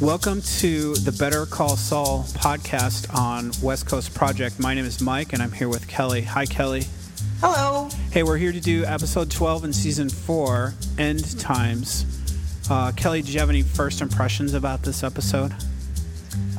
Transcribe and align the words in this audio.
Welcome 0.00 0.42
to 0.58 0.94
the 0.94 1.10
Better 1.10 1.44
Call 1.44 1.76
Saul 1.76 2.22
podcast 2.28 3.12
on 3.12 3.50
West 3.60 3.88
Coast 3.88 4.14
Project. 4.14 4.60
My 4.60 4.72
name 4.72 4.84
is 4.84 5.00
Mike, 5.00 5.32
and 5.32 5.42
I'm 5.42 5.50
here 5.50 5.68
with 5.68 5.88
Kelly. 5.88 6.22
Hi, 6.22 6.46
Kelly. 6.46 6.84
Hello. 7.40 7.88
Hey, 8.12 8.22
we're 8.22 8.36
here 8.36 8.52
to 8.52 8.60
do 8.60 8.84
episode 8.84 9.28
12 9.28 9.64
in 9.64 9.72
season 9.72 10.08
4, 10.08 10.72
End 10.98 11.40
Times. 11.40 12.06
Uh, 12.70 12.92
Kelly, 12.92 13.22
did 13.22 13.34
you 13.34 13.40
have 13.40 13.48
any 13.48 13.62
first 13.62 14.00
impressions 14.00 14.54
about 14.54 14.84
this 14.84 15.02
episode? 15.02 15.52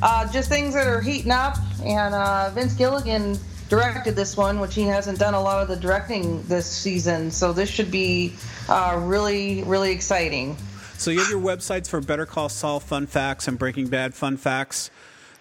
Uh, 0.01 0.29
just 0.33 0.49
things 0.49 0.73
that 0.73 0.87
are 0.87 0.99
heating 0.99 1.31
up, 1.31 1.55
and 1.85 2.13
uh, 2.13 2.49
Vince 2.49 2.73
Gilligan 2.73 3.39
directed 3.69 4.17
this 4.17 4.35
one, 4.35 4.59
which 4.59 4.75
he 4.75 4.83
hasn't 4.83 5.17
done 5.17 5.33
a 5.33 5.41
lot 5.41 5.61
of 5.61 5.69
the 5.69 5.77
directing 5.77 6.43
this 6.43 6.65
season. 6.65 7.31
So 7.31 7.53
this 7.53 7.69
should 7.69 7.89
be 7.89 8.33
uh, 8.67 8.99
really, 9.01 9.63
really 9.63 9.93
exciting. 9.93 10.57
So 10.99 11.11
you 11.11 11.19
have 11.19 11.29
your 11.29 11.39
websites 11.39 11.87
for 11.87 12.01
Better 12.01 12.25
Call 12.25 12.49
Saul 12.49 12.81
fun 12.81 13.07
facts 13.07 13.47
and 13.47 13.57
Breaking 13.57 13.87
Bad 13.87 14.13
fun 14.13 14.35
facts. 14.35 14.91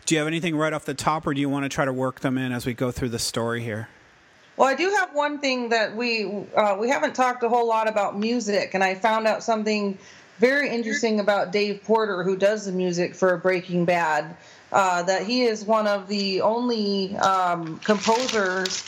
Do 0.06 0.14
you 0.14 0.20
have 0.20 0.28
anything 0.28 0.54
right 0.54 0.72
off 0.72 0.84
the 0.84 0.94
top, 0.94 1.26
or 1.26 1.34
do 1.34 1.40
you 1.40 1.48
want 1.48 1.64
to 1.64 1.68
try 1.68 1.84
to 1.84 1.92
work 1.92 2.20
them 2.20 2.38
in 2.38 2.52
as 2.52 2.64
we 2.64 2.74
go 2.74 2.92
through 2.92 3.08
the 3.08 3.18
story 3.18 3.60
here? 3.60 3.88
Well, 4.56 4.68
I 4.68 4.76
do 4.76 4.88
have 4.90 5.12
one 5.16 5.40
thing 5.40 5.70
that 5.70 5.96
we 5.96 6.26
uh, 6.56 6.76
we 6.78 6.88
haven't 6.88 7.16
talked 7.16 7.42
a 7.42 7.48
whole 7.48 7.66
lot 7.66 7.88
about 7.88 8.16
music, 8.16 8.74
and 8.74 8.84
I 8.84 8.94
found 8.94 9.26
out 9.26 9.42
something 9.42 9.98
very 10.38 10.70
interesting 10.70 11.18
about 11.18 11.50
Dave 11.50 11.82
Porter, 11.82 12.22
who 12.22 12.36
does 12.36 12.66
the 12.66 12.72
music 12.72 13.16
for 13.16 13.36
Breaking 13.36 13.84
Bad. 13.84 14.36
Uh, 14.70 15.02
that 15.02 15.26
he 15.26 15.42
is 15.42 15.64
one 15.64 15.88
of 15.88 16.06
the 16.06 16.40
only 16.40 17.16
um, 17.16 17.80
composers 17.80 18.84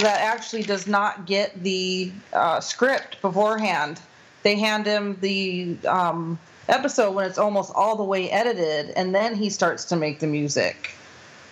that 0.00 0.22
actually 0.22 0.62
does 0.62 0.86
not 0.86 1.26
get 1.26 1.62
the 1.62 2.10
uh, 2.32 2.60
script 2.60 3.20
beforehand 3.20 4.00
they 4.44 4.56
hand 4.56 4.86
him 4.86 5.18
the 5.20 5.76
um, 5.88 6.38
episode 6.68 7.12
when 7.12 7.24
it's 7.24 7.38
almost 7.38 7.72
all 7.74 7.96
the 7.96 8.04
way 8.04 8.30
edited, 8.30 8.90
and 8.90 9.12
then 9.14 9.34
he 9.34 9.50
starts 9.50 9.86
to 9.86 9.96
make 9.96 10.20
the 10.20 10.26
music, 10.26 10.92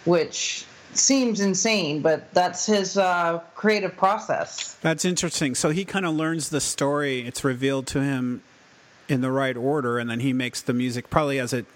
which 0.04 0.64
seems 0.92 1.40
insane, 1.40 2.02
but 2.02 2.32
that's 2.34 2.66
his 2.66 2.98
uh, 2.98 3.40
creative 3.56 3.96
process. 3.96 4.74
That's 4.82 5.04
interesting. 5.04 5.54
So 5.54 5.70
he 5.70 5.84
kind 5.86 6.04
of 6.04 6.14
learns 6.14 6.50
the 6.50 6.60
story. 6.60 7.26
It's 7.26 7.42
revealed 7.42 7.86
to 7.88 8.02
him 8.02 8.42
in 9.08 9.22
the 9.22 9.30
right 9.30 9.56
order, 9.56 9.98
and 9.98 10.08
then 10.08 10.20
he 10.20 10.32
makes 10.32 10.60
the 10.60 10.74
music 10.74 11.10
probably 11.10 11.40
as 11.40 11.52
it. 11.52 11.66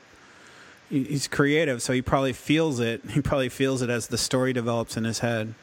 He's 0.90 1.26
creative, 1.26 1.82
so 1.82 1.92
he 1.92 2.02
probably 2.02 2.32
feels 2.32 2.78
it. 2.78 3.00
He 3.10 3.20
probably 3.20 3.48
feels 3.48 3.82
it 3.82 3.90
as 3.90 4.06
the 4.06 4.18
story 4.18 4.52
develops 4.52 4.96
in 4.96 5.02
his 5.02 5.18
head. 5.18 5.54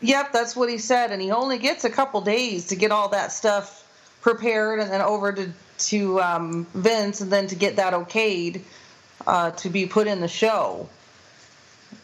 Yep, 0.00 0.32
that's 0.32 0.56
what 0.56 0.68
he 0.68 0.78
said, 0.78 1.12
and 1.12 1.22
he 1.22 1.30
only 1.30 1.58
gets 1.58 1.84
a 1.84 1.90
couple 1.90 2.20
days 2.22 2.66
to 2.68 2.74
get 2.74 2.90
all 2.90 3.10
that 3.10 3.30
stuff 3.30 3.81
prepared 4.22 4.80
and 4.80 4.90
then 4.90 5.02
over 5.02 5.32
to 5.32 5.52
to 5.78 6.20
um, 6.20 6.66
Vince 6.74 7.20
and 7.20 7.30
then 7.30 7.48
to 7.48 7.54
get 7.56 7.76
that 7.76 7.92
okayed 7.92 8.62
uh, 9.26 9.50
to 9.50 9.68
be 9.68 9.86
put 9.86 10.06
in 10.06 10.20
the 10.20 10.28
show. 10.28 10.88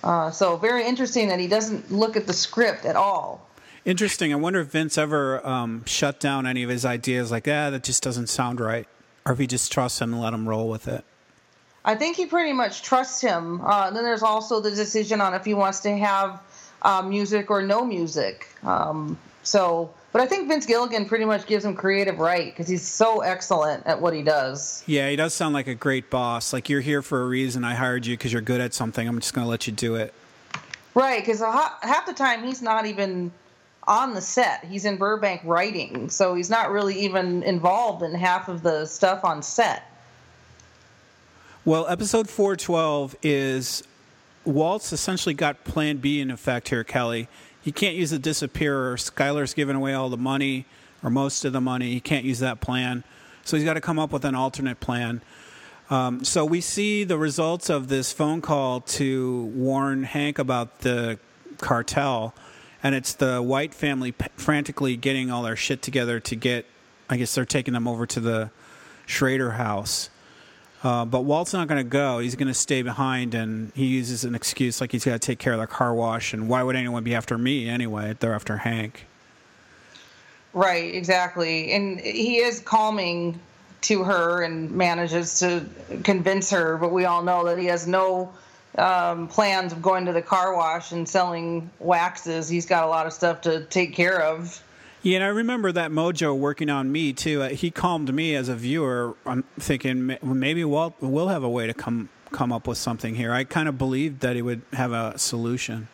Uh, 0.03 0.31
so 0.31 0.57
very 0.57 0.85
interesting 0.85 1.29
that 1.29 1.41
he 1.41 1.47
doesn't 1.47 1.91
look 1.91 2.17
at 2.17 2.27
the 2.27 2.33
script 2.33 2.85
at 2.85 2.97
all. 2.97 3.47
Interesting. 3.85 4.33
I 4.33 4.37
wonder 4.37 4.61
if 4.61 4.69
Vince 4.69 4.99
ever 4.99 5.47
um, 5.47 5.85
shut 5.87 6.21
down 6.21 6.47
any 6.47 6.63
of 6.63 6.71
his 6.71 6.85
ideas, 6.85 7.31
like, 7.31 7.49
ah, 7.49 7.71
that 7.71 7.85
just 7.85 8.03
doesn't 8.03 8.27
sound 8.27 8.61
right, 8.61 8.87
or 9.25 9.33
if 9.33 9.39
he 9.39 9.47
just 9.47 9.73
trusts 9.73 10.01
him 10.01 10.13
and 10.13 10.21
let 10.21 10.35
him 10.35 10.49
roll 10.49 10.69
with 10.69 10.89
it. 10.89 11.05
I 11.85 11.95
think 11.95 12.17
he 12.17 12.27
pretty 12.27 12.53
much 12.53 12.83
trusts 12.83 13.21
him. 13.21 13.63
Uh, 13.63 13.91
then 13.91 14.05
there's 14.05 14.23
also 14.23 14.61
the 14.61 14.71
decision 14.71 15.21
on 15.21 15.33
if 15.33 15.45
he 15.45 15.55
wants 15.55 15.81
to 15.81 15.97
have 15.97 16.43
uh, 16.83 17.03
music 17.03 17.51
or 17.51 17.63
no 17.63 17.85
music. 17.85 18.47
Um, 18.63 19.17
so 19.43 19.95
but 20.13 20.23
I 20.23 20.27
think 20.27 20.49
Vince 20.49 20.65
Gilligan 20.65 21.07
pretty 21.07 21.25
much 21.25 21.47
gives 21.47 21.65
him 21.65 21.75
creative 21.75 22.19
right 22.19 22.47
because 22.47 22.69
he's 22.69 22.87
so 22.87 23.21
excellent 23.21 23.87
at 23.87 24.01
what 24.01 24.15
he 24.15 24.23
does. 24.23 24.83
Yeah, 24.87 25.11
he 25.11 25.17
does 25.17 25.35
sound 25.35 25.55
like 25.55 25.67
a 25.67 25.75
great 25.75 26.09
boss. 26.09 26.53
Like 26.53 26.69
you're 26.69 26.81
here 26.81 27.03
for 27.03 27.23
a 27.23 27.27
reason. 27.27 27.65
I 27.65 27.75
hired 27.75 28.07
you 28.07 28.17
because 28.17 28.33
you're 28.33 28.43
good 28.43 28.61
at 28.61 28.73
something. 28.73 29.07
I'm 29.07 29.21
just 29.21 29.35
going 29.35 29.45
to 29.45 29.51
let 29.51 29.67
you 29.67 29.73
do 29.73 29.97
it. 29.97 30.15
Right, 30.95 31.21
because 31.21 31.41
half 31.41 32.07
the 32.07 32.15
time 32.15 32.43
he's 32.43 32.63
not 32.63 32.87
even 32.87 33.31
on 33.87 34.15
the 34.15 34.21
set. 34.21 34.65
He's 34.65 34.85
in 34.85 34.97
Burbank 34.97 35.43
writing, 35.45 36.11
so 36.11 36.35
he's 36.35 36.51
not 36.51 36.71
really 36.71 36.99
even 37.01 37.43
involved 37.43 38.03
in 38.03 38.15
half 38.15 38.49
of 38.49 38.63
the 38.63 38.87
stuff 38.87 39.25
on 39.25 39.43
set. 39.43 39.91
Well, 41.65 41.87
episode 41.87 42.29
412 42.29 43.17
is 43.23 43.83
Walt's 44.45 44.93
essentially 44.93 45.35
got 45.35 45.65
plan 45.65 45.99
B 45.99 46.21
in 46.21 46.31
effect 46.31 46.69
here, 46.71 46.83
Kelly 46.83 47.29
he 47.69 47.73
can't 47.73 47.97
use 47.97 48.09
the 48.09 48.19
disappearer. 48.19 48.97
Skyler's 48.97 49.53
giving 49.53 49.77
away 49.77 49.93
all 49.93 50.09
the 50.09 50.17
money 50.17 50.65
or 51.03 51.11
most 51.11 51.45
of 51.45 51.53
the 51.53 51.61
money. 51.61 51.93
He 51.93 52.01
can't 52.01 52.25
use 52.25 52.39
that 52.39 52.63
plan. 52.63 53.05
So 53.45 53.59
he's 53.59 53.65
got 53.67 53.75
to 53.75 53.83
come 53.83 53.99
up 53.99 54.11
with 54.11 54.25
an 54.25 54.35
alternate 54.35 54.81
plan. 54.81 55.21
Um, 55.91 56.25
so 56.25 56.47
we 56.47 56.63
see 56.63 57.05
the 57.05 57.19
results 57.19 57.69
of 57.69 57.89
this 57.89 58.11
phone 58.11 58.41
call 58.41 58.81
to 58.81 59.53
warn 59.55 60.05
Hank 60.05 60.39
about 60.39 60.79
the 60.79 61.19
cartel, 61.59 62.35
and 62.83 62.95
it's 62.95 63.13
the 63.13 63.43
White 63.43 63.75
family 63.75 64.13
p- 64.13 64.29
frantically 64.39 64.97
getting 64.97 65.31
all 65.31 65.43
their 65.43 65.55
shit 65.55 65.83
together 65.83 66.21
to 66.21 66.37
get. 66.37 66.65
I 67.11 67.19
guess 67.19 67.35
they're 67.35 67.45
taking 67.45 67.75
them 67.75 67.87
over 67.87 68.07
to 68.07 68.21
the 68.21 68.51
Schrader 69.05 69.51
house. 69.51 70.09
Uh, 70.83 71.05
but 71.05 71.23
Walt's 71.23 71.53
not 71.53 71.67
going 71.67 71.83
to 71.83 71.89
go. 71.89 72.21
He's 72.21 72.37
going 72.37 72.49
to 72.49 72.55
stay 72.55 72.83
behind, 72.83 73.35
and 73.35 73.73
he 73.75 73.87
uses 73.87 74.25
an 74.25 74.35
excuse 74.35 74.81
like 74.81 74.93
he's 74.93 75.05
got 75.05 75.13
to 75.13 75.19
take 75.19 75.39
care 75.39 75.53
of 75.53 75.61
the 75.61 75.67
car 75.67 75.93
wash. 75.93 76.33
And 76.33 76.49
why 76.49 76.63
would 76.63 76.77
anyone 76.77 77.03
be 77.03 77.15
after 77.15 77.37
me 77.37 77.69
anyway? 77.69 78.17
They're 78.19 78.35
after 78.35 78.59
Hank. 78.59 79.07
Right, 80.53 80.95
exactly. 80.95 81.73
And 81.73 82.01
he 82.01 82.37
is 82.37 82.61
calming 82.61 83.41
to 83.83 84.05
her 84.05 84.43
and 84.43 84.71
manages 84.71 85.39
to 85.41 85.65
convince 86.05 86.51
her, 86.51 86.77
but 86.77 86.93
we 86.93 87.05
all 87.05 87.23
know 87.23 87.45
that 87.45 87.59
he 87.59 87.67
has 87.67 87.87
no 87.87 88.33
um, 88.77 89.29
plans 89.29 89.73
of 89.73 89.83
going 89.83 90.07
to 90.07 90.13
the 90.13 90.23
car 90.23 90.55
wash 90.55 90.93
and 90.93 91.09
selling 91.09 91.71
waxes. 91.79 92.49
He's 92.49 92.67
got 92.67 92.85
a 92.85 92.87
lot 92.87 93.07
of 93.07 93.13
stuff 93.13 93.41
to 93.43 93.65
take 93.65 93.95
care 93.95 94.21
of. 94.21 94.63
Yeah, 95.09 95.17
and 95.17 95.25
I 95.25 95.29
remember 95.29 95.73
that 95.73 95.91
Mojo 95.91 96.37
working 96.37 96.69
on 96.69 96.93
me 96.93 97.15
too. 97.15 97.41
Uh, 97.41 97.49
he 97.49 97.71
calmed 97.71 98.13
me 98.13 98.35
as 98.35 98.51
a 98.51 98.55
viewer. 98.55 99.17
I'm 99.25 99.43
thinking 99.59 100.19
maybe 100.23 100.63
Walt 100.67 100.97
will 101.01 101.29
have 101.29 101.43
a 101.43 101.49
way 101.49 101.67
to 101.67 101.73
come 101.73 102.11
come 102.31 102.53
up 102.53 102.69
with 102.69 102.77
something 102.77 103.15
here. 103.15 103.33
I 103.33 103.45
kind 103.45 103.71
of 103.71 103.79
believed 103.79 104.21
that 104.21 104.37
he 104.37 104.43
would 104.43 104.61
have 104.75 104.93
a 104.93 105.19
solution. 105.19 105.89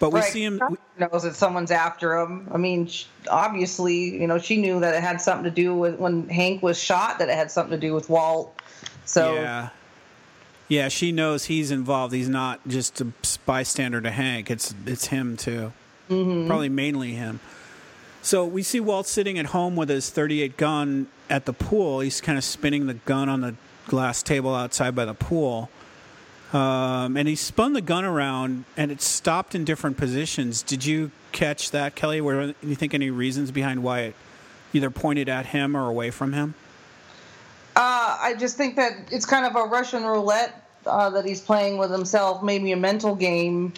But 0.00 0.10
we 0.10 0.18
right. 0.18 0.32
see 0.32 0.42
him. 0.42 0.60
knows 0.98 1.22
that 1.22 1.36
someone's 1.36 1.70
after 1.70 2.18
him. 2.18 2.48
I 2.50 2.56
mean, 2.56 2.90
obviously, 3.30 4.20
you 4.20 4.26
know, 4.26 4.38
she 4.38 4.60
knew 4.60 4.80
that 4.80 4.96
it 4.96 5.00
had 5.00 5.20
something 5.20 5.44
to 5.44 5.52
do 5.52 5.72
with 5.76 6.00
when 6.00 6.28
Hank 6.28 6.60
was 6.60 6.82
shot. 6.82 7.20
That 7.20 7.28
it 7.28 7.36
had 7.36 7.52
something 7.52 7.78
to 7.78 7.86
do 7.86 7.94
with 7.94 8.10
Walt. 8.10 8.60
So 9.04 9.34
yeah, 9.34 9.68
yeah, 10.66 10.88
she 10.88 11.12
knows 11.12 11.44
he's 11.44 11.70
involved. 11.70 12.12
He's 12.12 12.28
not 12.28 12.66
just 12.66 13.00
a 13.00 13.12
bystander 13.46 14.00
to 14.00 14.10
Hank. 14.10 14.50
It's 14.50 14.74
it's 14.86 15.06
him 15.06 15.36
too. 15.36 15.72
Mm-hmm. 16.10 16.48
Probably 16.48 16.68
mainly 16.68 17.12
him. 17.12 17.38
So 18.22 18.46
we 18.46 18.62
see 18.62 18.78
Walt 18.78 19.08
sitting 19.08 19.36
at 19.36 19.46
home 19.46 19.74
with 19.74 19.88
his 19.88 20.08
38 20.08 20.56
gun 20.56 21.08
at 21.28 21.44
the 21.44 21.52
pool. 21.52 22.00
He's 22.00 22.20
kind 22.20 22.38
of 22.38 22.44
spinning 22.44 22.86
the 22.86 22.94
gun 22.94 23.28
on 23.28 23.40
the 23.40 23.56
glass 23.88 24.22
table 24.22 24.54
outside 24.54 24.94
by 24.94 25.04
the 25.04 25.14
pool. 25.14 25.68
Um, 26.52 27.16
and 27.16 27.26
he 27.26 27.34
spun 27.34 27.72
the 27.72 27.80
gun 27.80 28.04
around 28.04 28.64
and 28.76 28.92
it 28.92 29.02
stopped 29.02 29.56
in 29.56 29.64
different 29.64 29.96
positions. 29.96 30.62
Did 30.62 30.84
you 30.84 31.10
catch 31.32 31.72
that, 31.72 31.96
Kelly? 31.96 32.20
Were 32.20 32.54
you 32.62 32.76
think 32.76 32.94
any 32.94 33.10
reasons 33.10 33.50
behind 33.50 33.82
why 33.82 34.00
it 34.00 34.14
either 34.72 34.90
pointed 34.90 35.28
at 35.28 35.46
him 35.46 35.76
or 35.76 35.88
away 35.88 36.10
from 36.12 36.32
him? 36.32 36.54
Uh, 37.74 38.18
I 38.20 38.36
just 38.38 38.56
think 38.56 38.76
that 38.76 38.92
it's 39.10 39.26
kind 39.26 39.46
of 39.46 39.56
a 39.56 39.64
Russian 39.64 40.04
roulette 40.04 40.70
uh, 40.86 41.10
that 41.10 41.24
he's 41.24 41.40
playing 41.40 41.78
with 41.78 41.90
himself, 41.90 42.42
maybe 42.42 42.70
a 42.70 42.76
mental 42.76 43.16
game 43.16 43.72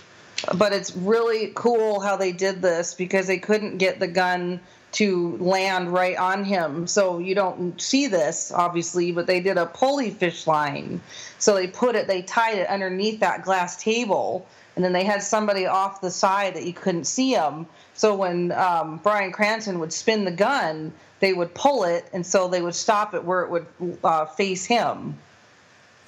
but 0.55 0.73
it's 0.73 0.95
really 0.97 1.53
cool 1.55 2.01
how 2.01 2.17
they 2.17 2.33
did 2.33 2.63
this 2.63 2.95
because 2.95 3.27
they 3.27 3.39
couldn't 3.39 3.79
get 3.79 4.01
the 4.01 4.07
gun 4.07 4.61
to 4.93 5.37
land 5.39 5.93
right 5.93 6.17
on 6.17 6.45
him. 6.45 6.87
So 6.87 7.19
you 7.19 7.35
don't 7.35 7.81
see 7.81 8.07
this 8.07 8.53
obviously, 8.53 9.13
but 9.13 9.27
they 9.27 9.41
did 9.41 9.59
a 9.59 9.67
pulley 9.67 10.11
fish 10.11 10.47
line. 10.47 11.01
So 11.39 11.55
they 11.55 11.67
put 11.67 11.97
it, 11.97 12.07
they 12.07 12.23
tied 12.23 12.59
it 12.59 12.69
underneath 12.69 13.21
that 13.21 13.43
glass 13.43 13.83
table, 13.83 14.47
and 14.77 14.85
then 14.85 14.93
they 14.93 15.05
had 15.05 15.23
somebody 15.23 15.67
off 15.67 16.01
the 16.01 16.11
side 16.11 16.55
that 16.55 16.65
you 16.65 16.73
couldn't 16.73 17.05
see 17.05 17.33
him. 17.33 17.67
So 17.95 18.15
when 18.15 18.53
um, 18.53 18.99
Bryan 18.99 19.33
Cranston 19.33 19.79
would 19.81 19.93
spin 19.93 20.25
the 20.25 20.31
gun, 20.31 20.93
they 21.21 21.33
would 21.33 21.55
pull 21.55 21.85
it, 21.85 22.07
and 22.13 22.25
so 22.25 22.49
they 22.49 22.63
would 22.63 22.75
stop 22.75 23.15
it 23.15 23.25
where 23.25 23.43
it 23.43 23.51
would 23.51 23.67
uh, 24.03 24.27
face 24.27 24.65
him. 24.65 25.17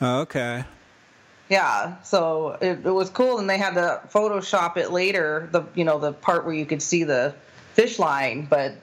Oh, 0.01 0.21
okay. 0.21 0.65
Yeah, 1.49 2.03
so 2.03 2.59
it, 2.61 2.85
it 2.85 2.91
was 2.91 3.09
cool, 3.11 3.39
and 3.39 3.49
they 3.49 3.59
had 3.59 3.75
to 3.75 4.01
Photoshop 4.09 4.77
it 4.77 4.91
later. 4.91 5.49
The 5.53 5.65
you 5.75 5.85
know 5.85 5.99
the 5.99 6.13
part 6.13 6.45
where 6.45 6.55
you 6.55 6.67
could 6.67 6.83
see 6.83 7.05
the 7.05 7.35
fish 7.75 7.99
line, 7.99 8.47
but 8.47 8.75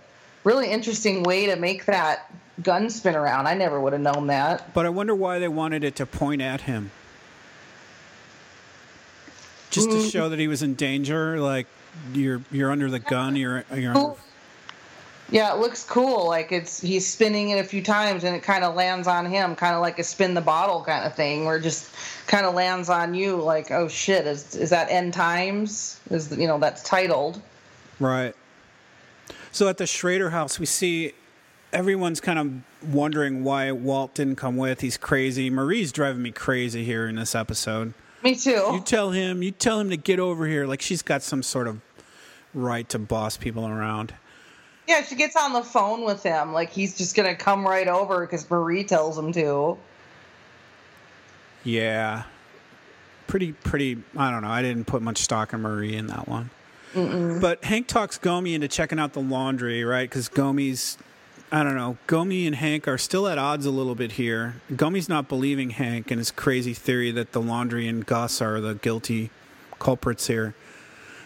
really 0.43 0.69
interesting 0.69 1.23
way 1.23 1.47
to 1.47 1.55
make 1.55 1.85
that 1.85 2.31
gun 2.61 2.89
spin 2.89 3.15
around. 3.15 3.47
I 3.47 3.53
never 3.53 3.81
would 3.81 3.93
have 3.93 4.01
known 4.01 4.27
that. 4.27 4.73
But 4.73 4.85
I 4.85 4.89
wonder 4.89 5.15
why 5.15 5.39
they 5.39 5.47
wanted 5.47 5.83
it 5.83 5.95
to 5.97 6.05
point 6.05 6.41
at 6.41 6.61
him. 6.61 6.91
Just 9.69 9.89
to 9.89 9.97
mm. 9.97 10.11
show 10.11 10.29
that 10.29 10.39
he 10.39 10.47
was 10.47 10.61
in 10.61 10.75
danger, 10.75 11.39
like 11.39 11.67
you're 12.13 12.41
you're 12.51 12.71
under 12.71 12.89
the 12.89 12.99
gun, 12.99 13.35
you're 13.35 13.65
you're. 13.75 13.97
Under... 13.97 14.15
Yeah, 15.29 15.53
it 15.53 15.59
looks 15.59 15.83
cool. 15.83 16.27
Like 16.27 16.51
it's 16.51 16.79
he's 16.79 17.07
spinning 17.07 17.49
it 17.49 17.59
a 17.59 17.63
few 17.63 17.81
times 17.81 18.23
and 18.23 18.35
it 18.35 18.43
kind 18.43 18.63
of 18.63 18.75
lands 18.75 19.07
on 19.07 19.25
him, 19.25 19.55
kind 19.55 19.75
of 19.75 19.81
like 19.81 19.97
a 19.99 20.03
spin 20.03 20.33
the 20.33 20.41
bottle 20.41 20.83
kind 20.83 21.05
of 21.05 21.15
thing, 21.15 21.45
where 21.45 21.57
it 21.57 21.61
just 21.63 21.89
kind 22.27 22.45
of 22.45 22.53
lands 22.53 22.89
on 22.89 23.13
you. 23.13 23.37
Like, 23.37 23.71
oh 23.71 23.87
shit, 23.87 24.27
is 24.27 24.55
is 24.55 24.69
that 24.69 24.89
end 24.91 25.13
times? 25.13 25.99
Is 26.09 26.35
you 26.37 26.47
know 26.47 26.59
that's 26.59 26.83
titled. 26.83 27.41
Right. 27.99 28.35
So 29.51 29.67
at 29.69 29.77
the 29.77 29.87
Schrader 29.87 30.31
house, 30.31 30.59
we 30.59 30.65
see 30.65 31.13
everyone's 31.71 32.19
kind 32.19 32.39
of 32.39 32.93
wondering 32.93 33.43
why 33.43 33.71
Walt 33.71 34.13
didn't 34.13 34.35
come 34.35 34.57
with. 34.57 34.81
He's 34.81 34.97
crazy. 34.97 35.49
Marie's 35.49 35.91
driving 35.91 36.21
me 36.21 36.31
crazy 36.31 36.83
here 36.83 37.07
in 37.07 37.15
this 37.15 37.35
episode. 37.35 37.93
Me 38.23 38.35
too. 38.35 38.51
You 38.51 38.81
tell 38.83 39.11
him. 39.11 39.43
You 39.43 39.51
tell 39.51 39.79
him 39.79 39.89
to 39.89 39.97
get 39.97 40.19
over 40.19 40.47
here. 40.47 40.65
Like 40.65 40.81
she's 40.81 41.01
got 41.01 41.21
some 41.23 41.43
sort 41.43 41.67
of 41.67 41.81
right 42.53 42.87
to 42.89 42.99
boss 42.99 43.37
people 43.37 43.67
around. 43.67 44.13
Yeah, 44.87 45.03
she 45.03 45.15
gets 45.15 45.35
on 45.35 45.53
the 45.53 45.63
phone 45.63 46.03
with 46.03 46.23
him. 46.23 46.53
Like 46.53 46.71
he's 46.71 46.97
just 46.97 47.15
gonna 47.15 47.35
come 47.35 47.65
right 47.65 47.87
over 47.87 48.21
because 48.21 48.49
Marie 48.49 48.83
tells 48.83 49.17
him 49.17 49.31
to. 49.33 49.77
Yeah. 51.63 52.23
Pretty, 53.27 53.53
pretty. 53.53 53.97
I 54.17 54.29
don't 54.29 54.41
know. 54.41 54.49
I 54.49 54.61
didn't 54.61 54.85
put 54.85 55.01
much 55.01 55.19
stock 55.19 55.53
in 55.53 55.61
Marie 55.61 55.95
in 55.95 56.07
that 56.07 56.27
one. 56.27 56.49
Mm-mm. 56.93 57.41
But 57.41 57.63
Hank 57.63 57.87
talks 57.87 58.17
Gomie 58.19 58.53
into 58.53 58.67
checking 58.67 58.99
out 58.99 59.13
the 59.13 59.21
laundry, 59.21 59.83
right? 59.83 60.07
Because 60.07 60.29
Gomie's, 60.29 60.97
I 61.51 61.63
don't 61.63 61.75
know, 61.75 61.97
Gomie 62.07 62.45
and 62.45 62.55
Hank 62.55 62.87
are 62.87 62.97
still 62.97 63.27
at 63.27 63.37
odds 63.37 63.65
a 63.65 63.71
little 63.71 63.95
bit 63.95 64.13
here. 64.13 64.55
Gomie's 64.71 65.09
not 65.09 65.27
believing 65.27 65.71
Hank 65.71 66.11
and 66.11 66.19
his 66.19 66.29
crazy 66.29 66.73
theory 66.73 67.09
that 67.11 67.31
the 67.31 67.41
laundry 67.41 67.87
and 67.87 68.05
Gus 68.05 68.41
are 68.41 68.61
the 68.61 68.75
guilty 68.75 69.31
culprits 69.79 70.27
here. 70.27 70.53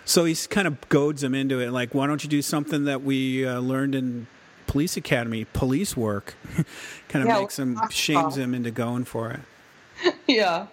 So 0.07 0.23
he's 0.23 0.47
kind 0.47 0.67
of 0.67 0.87
goads 0.87 1.21
him 1.21 1.35
into 1.35 1.59
it, 1.59 1.71
like, 1.71 1.93
why 1.93 2.07
don't 2.07 2.23
you 2.23 2.29
do 2.29 2.41
something 2.41 2.85
that 2.85 3.03
we 3.03 3.45
uh, 3.45 3.59
learned 3.59 3.93
in 3.93 4.27
police 4.65 4.95
academy, 4.95 5.45
police 5.51 5.97
work? 5.97 6.35
kind 7.09 7.23
of 7.23 7.25
yeah, 7.27 7.39
makes 7.41 7.59
him, 7.59 7.77
shames 7.89 8.37
him 8.37 8.53
into 8.53 8.71
going 8.71 9.03
for 9.03 9.31
it. 9.31 10.15
yeah. 10.27 10.67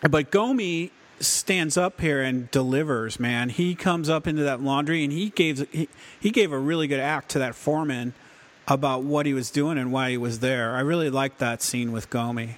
But 0.00 0.30
Gomie 0.30 0.92
stands 1.20 1.76
up 1.76 2.00
here 2.00 2.22
and 2.22 2.50
delivers, 2.50 3.20
man. 3.20 3.50
He 3.50 3.74
comes 3.74 4.08
up 4.08 4.26
into 4.26 4.44
that 4.44 4.62
laundry 4.62 5.04
and 5.04 5.12
he 5.12 5.28
gave 5.28 5.68
he, 5.70 5.90
he 6.18 6.30
gave 6.30 6.50
a 6.50 6.58
really 6.58 6.86
good 6.86 7.00
act 7.00 7.32
to 7.32 7.40
that 7.40 7.54
foreman 7.54 8.14
about 8.66 9.02
what 9.02 9.26
he 9.26 9.34
was 9.34 9.50
doing 9.50 9.76
and 9.76 9.92
why 9.92 10.08
he 10.08 10.16
was 10.16 10.38
there. 10.38 10.74
I 10.74 10.80
really 10.80 11.10
liked 11.10 11.38
that 11.40 11.60
scene 11.60 11.92
with 11.92 12.08
Gomie. 12.08 12.54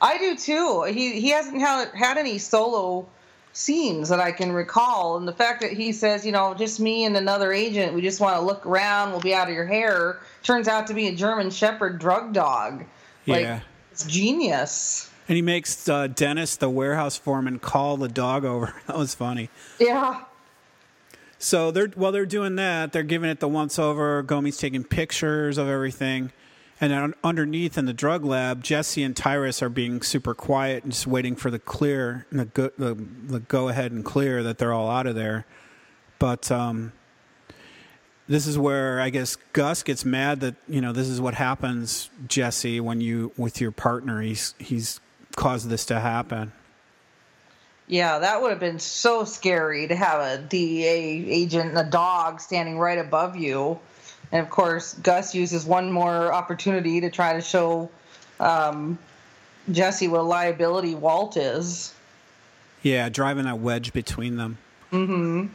I 0.00 0.16
do 0.18 0.36
too. 0.36 0.84
He 0.84 1.20
he 1.20 1.30
hasn't 1.30 1.60
had, 1.60 1.88
had 1.88 2.18
any 2.18 2.38
solo 2.38 3.08
scenes 3.58 4.08
that 4.08 4.20
I 4.20 4.30
can 4.30 4.52
recall. 4.52 5.16
And 5.16 5.26
the 5.26 5.32
fact 5.32 5.60
that 5.62 5.72
he 5.72 5.90
says, 5.92 6.24
you 6.24 6.30
know, 6.30 6.54
just 6.54 6.78
me 6.78 7.04
and 7.04 7.16
another 7.16 7.52
agent, 7.52 7.92
we 7.92 8.00
just 8.00 8.20
want 8.20 8.36
to 8.36 8.40
look 8.40 8.64
around, 8.64 9.10
we'll 9.10 9.20
be 9.20 9.34
out 9.34 9.48
of 9.48 9.54
your 9.54 9.66
hair, 9.66 10.20
turns 10.44 10.68
out 10.68 10.86
to 10.86 10.94
be 10.94 11.08
a 11.08 11.14
German 11.14 11.50
Shepherd 11.50 11.98
drug 11.98 12.32
dog. 12.32 12.84
Like, 13.26 13.42
yeah. 13.42 13.60
It's 13.90 14.04
genius. 14.04 15.10
And 15.26 15.34
he 15.34 15.42
makes 15.42 15.88
uh, 15.88 16.06
Dennis, 16.06 16.56
the 16.56 16.70
warehouse 16.70 17.16
foreman, 17.16 17.58
call 17.58 17.96
the 17.96 18.08
dog 18.08 18.44
over. 18.44 18.74
That 18.86 18.96
was 18.96 19.14
funny. 19.14 19.50
Yeah. 19.80 20.22
So 21.40 21.70
they're 21.70 21.88
while 21.88 22.12
they're 22.12 22.26
doing 22.26 22.56
that, 22.56 22.92
they're 22.92 23.02
giving 23.02 23.28
it 23.28 23.40
the 23.40 23.48
once 23.48 23.78
over. 23.78 24.22
Gomie's 24.22 24.56
taking 24.56 24.82
pictures 24.84 25.58
of 25.58 25.68
everything. 25.68 26.32
And 26.80 26.92
then 26.92 27.14
underneath 27.24 27.76
in 27.76 27.86
the 27.86 27.92
drug 27.92 28.24
lab, 28.24 28.62
Jesse 28.62 29.02
and 29.02 29.16
Tyrus 29.16 29.62
are 29.62 29.68
being 29.68 30.00
super 30.00 30.34
quiet 30.34 30.84
and 30.84 30.92
just 30.92 31.06
waiting 31.06 31.34
for 31.34 31.50
the 31.50 31.58
clear, 31.58 32.26
the 32.30 32.44
go, 32.44 32.70
the, 32.78 32.94
the 32.94 33.40
go 33.40 33.68
ahead 33.68 33.90
and 33.90 34.04
clear 34.04 34.42
that 34.44 34.58
they're 34.58 34.72
all 34.72 34.88
out 34.88 35.06
of 35.06 35.16
there. 35.16 35.44
But 36.20 36.50
um, 36.52 36.92
this 38.28 38.46
is 38.46 38.56
where 38.56 39.00
I 39.00 39.10
guess 39.10 39.36
Gus 39.52 39.82
gets 39.82 40.04
mad 40.04 40.40
that 40.40 40.54
you 40.68 40.80
know 40.80 40.92
this 40.92 41.08
is 41.08 41.20
what 41.20 41.34
happens, 41.34 42.10
Jesse, 42.28 42.78
when 42.78 43.00
you 43.00 43.32
with 43.36 43.60
your 43.60 43.72
partner. 43.72 44.20
He's 44.20 44.54
he's 44.58 45.00
caused 45.34 45.68
this 45.68 45.84
to 45.86 45.98
happen. 45.98 46.52
Yeah, 47.88 48.18
that 48.18 48.42
would 48.42 48.50
have 48.50 48.60
been 48.60 48.78
so 48.78 49.24
scary 49.24 49.88
to 49.88 49.96
have 49.96 50.20
a 50.20 50.42
DEA 50.42 51.30
agent 51.30 51.70
and 51.70 51.78
a 51.78 51.90
dog 51.90 52.40
standing 52.40 52.78
right 52.78 52.98
above 52.98 53.34
you. 53.36 53.80
And 54.32 54.42
of 54.42 54.50
course, 54.50 54.94
Gus 54.94 55.34
uses 55.34 55.64
one 55.64 55.90
more 55.90 56.32
opportunity 56.32 57.00
to 57.00 57.10
try 57.10 57.32
to 57.34 57.40
show 57.40 57.90
um, 58.40 58.98
Jesse 59.70 60.08
what 60.08 60.20
a 60.20 60.22
liability 60.22 60.94
Walt 60.94 61.36
is. 61.36 61.94
Yeah, 62.82 63.08
driving 63.08 63.44
that 63.44 63.58
wedge 63.58 63.92
between 63.92 64.36
them. 64.36 64.58
Mm-hmm. 64.92 65.46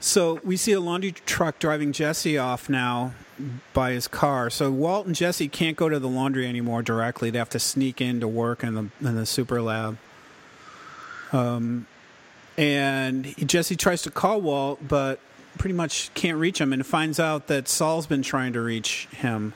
So 0.00 0.40
we 0.42 0.56
see 0.56 0.72
a 0.72 0.80
laundry 0.80 1.12
truck 1.12 1.58
driving 1.58 1.92
Jesse 1.92 2.36
off 2.36 2.68
now 2.68 3.14
by 3.72 3.92
his 3.92 4.08
car. 4.08 4.50
So 4.50 4.70
Walt 4.70 5.06
and 5.06 5.14
Jesse 5.14 5.48
can't 5.48 5.76
go 5.76 5.88
to 5.88 5.98
the 5.98 6.08
laundry 6.08 6.46
anymore 6.46 6.82
directly. 6.82 7.30
They 7.30 7.38
have 7.38 7.50
to 7.50 7.60
sneak 7.60 8.00
in 8.00 8.20
to 8.20 8.28
work 8.28 8.64
in 8.64 8.74
the 8.74 8.88
in 9.06 9.14
the 9.14 9.26
super 9.26 9.62
lab. 9.62 9.98
Um, 11.32 11.86
and 12.58 13.34
Jesse 13.48 13.76
tries 13.76 14.02
to 14.02 14.10
call 14.10 14.40
Walt, 14.40 14.80
but 14.86 15.20
pretty 15.58 15.74
much 15.74 16.12
can't 16.14 16.38
reach 16.38 16.60
him 16.60 16.72
and 16.72 16.84
finds 16.84 17.20
out 17.20 17.46
that 17.48 17.68
Saul's 17.68 18.06
been 18.06 18.22
trying 18.22 18.52
to 18.54 18.60
reach 18.60 19.06
him. 19.12 19.54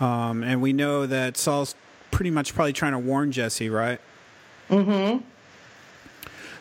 Um, 0.00 0.42
and 0.42 0.62
we 0.62 0.72
know 0.72 1.06
that 1.06 1.36
Saul's 1.36 1.74
pretty 2.10 2.30
much 2.30 2.54
probably 2.54 2.72
trying 2.72 2.92
to 2.92 2.98
warn 2.98 3.32
Jesse, 3.32 3.68
right? 3.68 4.00
Mm-hmm. 4.70 5.24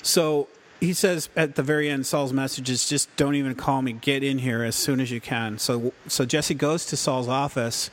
So 0.01 0.47
he 0.79 0.93
says 0.93 1.29
at 1.35 1.55
the 1.55 1.63
very 1.63 1.89
end, 1.89 2.05
Saul's 2.05 2.33
message 2.33 2.69
is 2.69 2.87
just 2.87 3.13
don't 3.15 3.35
even 3.35 3.55
call 3.55 3.81
me. 3.81 3.93
Get 3.93 4.23
in 4.23 4.39
here 4.39 4.63
as 4.63 4.75
soon 4.75 4.99
as 4.99 5.11
you 5.11 5.21
can. 5.21 5.57
So 5.57 5.93
so 6.07 6.25
Jesse 6.25 6.53
goes 6.53 6.85
to 6.87 6.97
Saul's 6.97 7.27
office. 7.27 7.89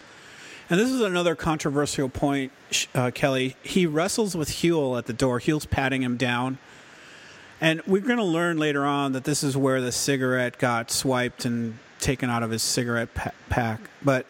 And 0.70 0.81
this 0.81 0.91
is 0.91 1.02
another 1.02 1.35
controversial 1.35 2.08
point, 2.08 2.50
uh, 2.94 3.11
Kelly. 3.14 3.55
He 3.62 3.85
wrestles 3.85 4.35
with 4.35 4.49
Huell 4.49 4.96
at 4.96 5.05
the 5.05 5.12
door. 5.12 5.38
Huell's 5.38 5.67
patting 5.67 6.02
him 6.02 6.17
down. 6.17 6.58
And 7.60 7.82
we're 7.86 8.02
going 8.02 8.18
to 8.18 8.24
learn 8.24 8.58
later 8.58 8.84
on 8.84 9.12
that 9.12 9.24
this 9.24 9.42
is 9.42 9.56
where 9.56 9.80
the 9.80 9.92
cigarette 9.92 10.58
got 10.58 10.90
swiped 10.90 11.44
and 11.44 11.78
taken 12.00 12.28
out 12.28 12.42
of 12.42 12.50
his 12.50 12.62
cigarette 12.62 13.14
pa- 13.14 13.32
pack. 13.48 13.80
But 14.02 14.26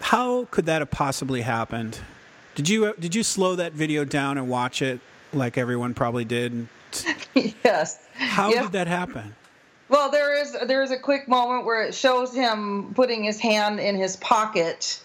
how 0.00 0.46
could 0.46 0.66
that 0.66 0.80
have 0.80 0.90
possibly 0.90 1.42
happened? 1.42 1.98
Did 2.54 2.68
you 2.68 2.94
did 2.98 3.14
you 3.14 3.22
slow 3.22 3.56
that 3.56 3.72
video 3.72 4.04
down 4.04 4.38
and 4.38 4.48
watch 4.48 4.82
it 4.82 5.00
like 5.32 5.58
everyone 5.58 5.94
probably 5.94 6.24
did? 6.24 6.68
yes. 7.34 8.06
How 8.14 8.50
did 8.50 8.72
that 8.72 8.86
happen? 8.86 9.34
Well, 9.88 10.10
there 10.10 10.34
is 10.34 10.56
there 10.66 10.82
is 10.82 10.90
a 10.90 10.98
quick 10.98 11.28
moment 11.28 11.64
where 11.64 11.82
it 11.82 11.94
shows 11.94 12.34
him 12.34 12.92
putting 12.94 13.24
his 13.24 13.38
hand 13.38 13.80
in 13.80 13.96
his 13.96 14.16
pocket, 14.16 15.00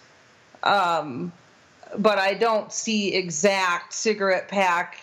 um, 0.63 1.31
but 1.97 2.17
I 2.17 2.33
don't 2.33 2.71
see 2.71 3.13
exact 3.13 3.93
cigarette 3.93 4.47
pack 4.47 4.99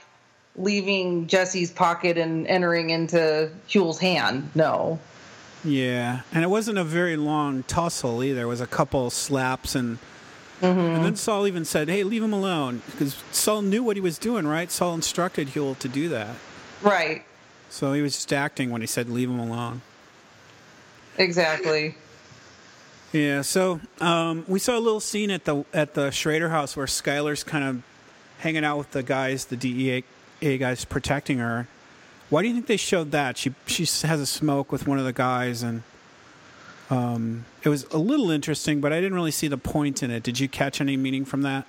leaving 0.62 1.26
Jesse's 1.26 1.70
pocket 1.70 2.18
and 2.18 2.46
entering 2.46 2.90
into 2.90 3.50
Huell's 3.68 3.98
hand. 3.98 4.50
No. 4.54 4.98
Yeah, 5.64 6.22
and 6.32 6.42
it 6.42 6.48
wasn't 6.48 6.78
a 6.78 6.84
very 6.84 7.16
long 7.16 7.64
tussle 7.64 8.24
either. 8.24 8.42
It 8.42 8.46
was 8.46 8.60
a 8.60 8.66
couple 8.66 9.10
slaps 9.10 9.74
and. 9.74 9.98
Mm-hmm. 10.62 10.78
And 10.78 11.04
then 11.06 11.16
Saul 11.16 11.46
even 11.46 11.64
said, 11.64 11.88
"Hey, 11.88 12.04
leave 12.04 12.22
him 12.22 12.34
alone," 12.34 12.82
because 12.90 13.16
Saul 13.32 13.62
knew 13.62 13.82
what 13.82 13.96
he 13.96 14.02
was 14.02 14.18
doing. 14.18 14.46
Right? 14.46 14.70
Saul 14.70 14.94
instructed 14.94 15.48
Huell 15.48 15.78
to 15.78 15.88
do 15.88 16.10
that. 16.10 16.36
Right. 16.82 17.24
So 17.70 17.94
he 17.94 18.02
was 18.02 18.14
just 18.14 18.30
acting 18.30 18.70
when 18.70 18.82
he 18.82 18.86
said, 18.86 19.08
"Leave 19.08 19.30
him 19.30 19.38
alone." 19.38 19.80
Exactly. 21.16 21.94
Yeah. 23.12 23.40
So 23.40 23.80
um, 24.02 24.44
we 24.48 24.58
saw 24.58 24.76
a 24.76 24.80
little 24.80 25.00
scene 25.00 25.30
at 25.30 25.46
the 25.46 25.64
at 25.72 25.94
the 25.94 26.10
Schrader 26.10 26.50
house 26.50 26.76
where 26.76 26.86
Skyler's 26.86 27.42
kind 27.42 27.64
of 27.64 27.82
hanging 28.40 28.64
out 28.64 28.76
with 28.76 28.90
the 28.90 29.02
guys, 29.02 29.46
the 29.46 29.56
DEA 29.56 30.04
a 30.42 30.58
guy's 30.58 30.84
protecting 30.84 31.38
her. 31.38 31.66
Why 32.28 32.42
do 32.42 32.48
you 32.48 32.54
think 32.54 32.66
they 32.66 32.76
showed 32.76 33.10
that? 33.10 33.36
She 33.36 33.54
she 33.66 33.82
has 34.06 34.20
a 34.20 34.26
smoke 34.26 34.70
with 34.70 34.86
one 34.86 34.98
of 34.98 35.04
the 35.04 35.12
guys, 35.12 35.62
and 35.62 35.82
um, 36.88 37.44
it 37.62 37.68
was 37.68 37.84
a 37.84 37.98
little 37.98 38.30
interesting, 38.30 38.80
but 38.80 38.92
I 38.92 38.96
didn't 39.00 39.14
really 39.14 39.30
see 39.30 39.48
the 39.48 39.58
point 39.58 40.02
in 40.02 40.10
it. 40.10 40.22
Did 40.22 40.38
you 40.38 40.48
catch 40.48 40.80
any 40.80 40.96
meaning 40.96 41.24
from 41.24 41.42
that? 41.42 41.66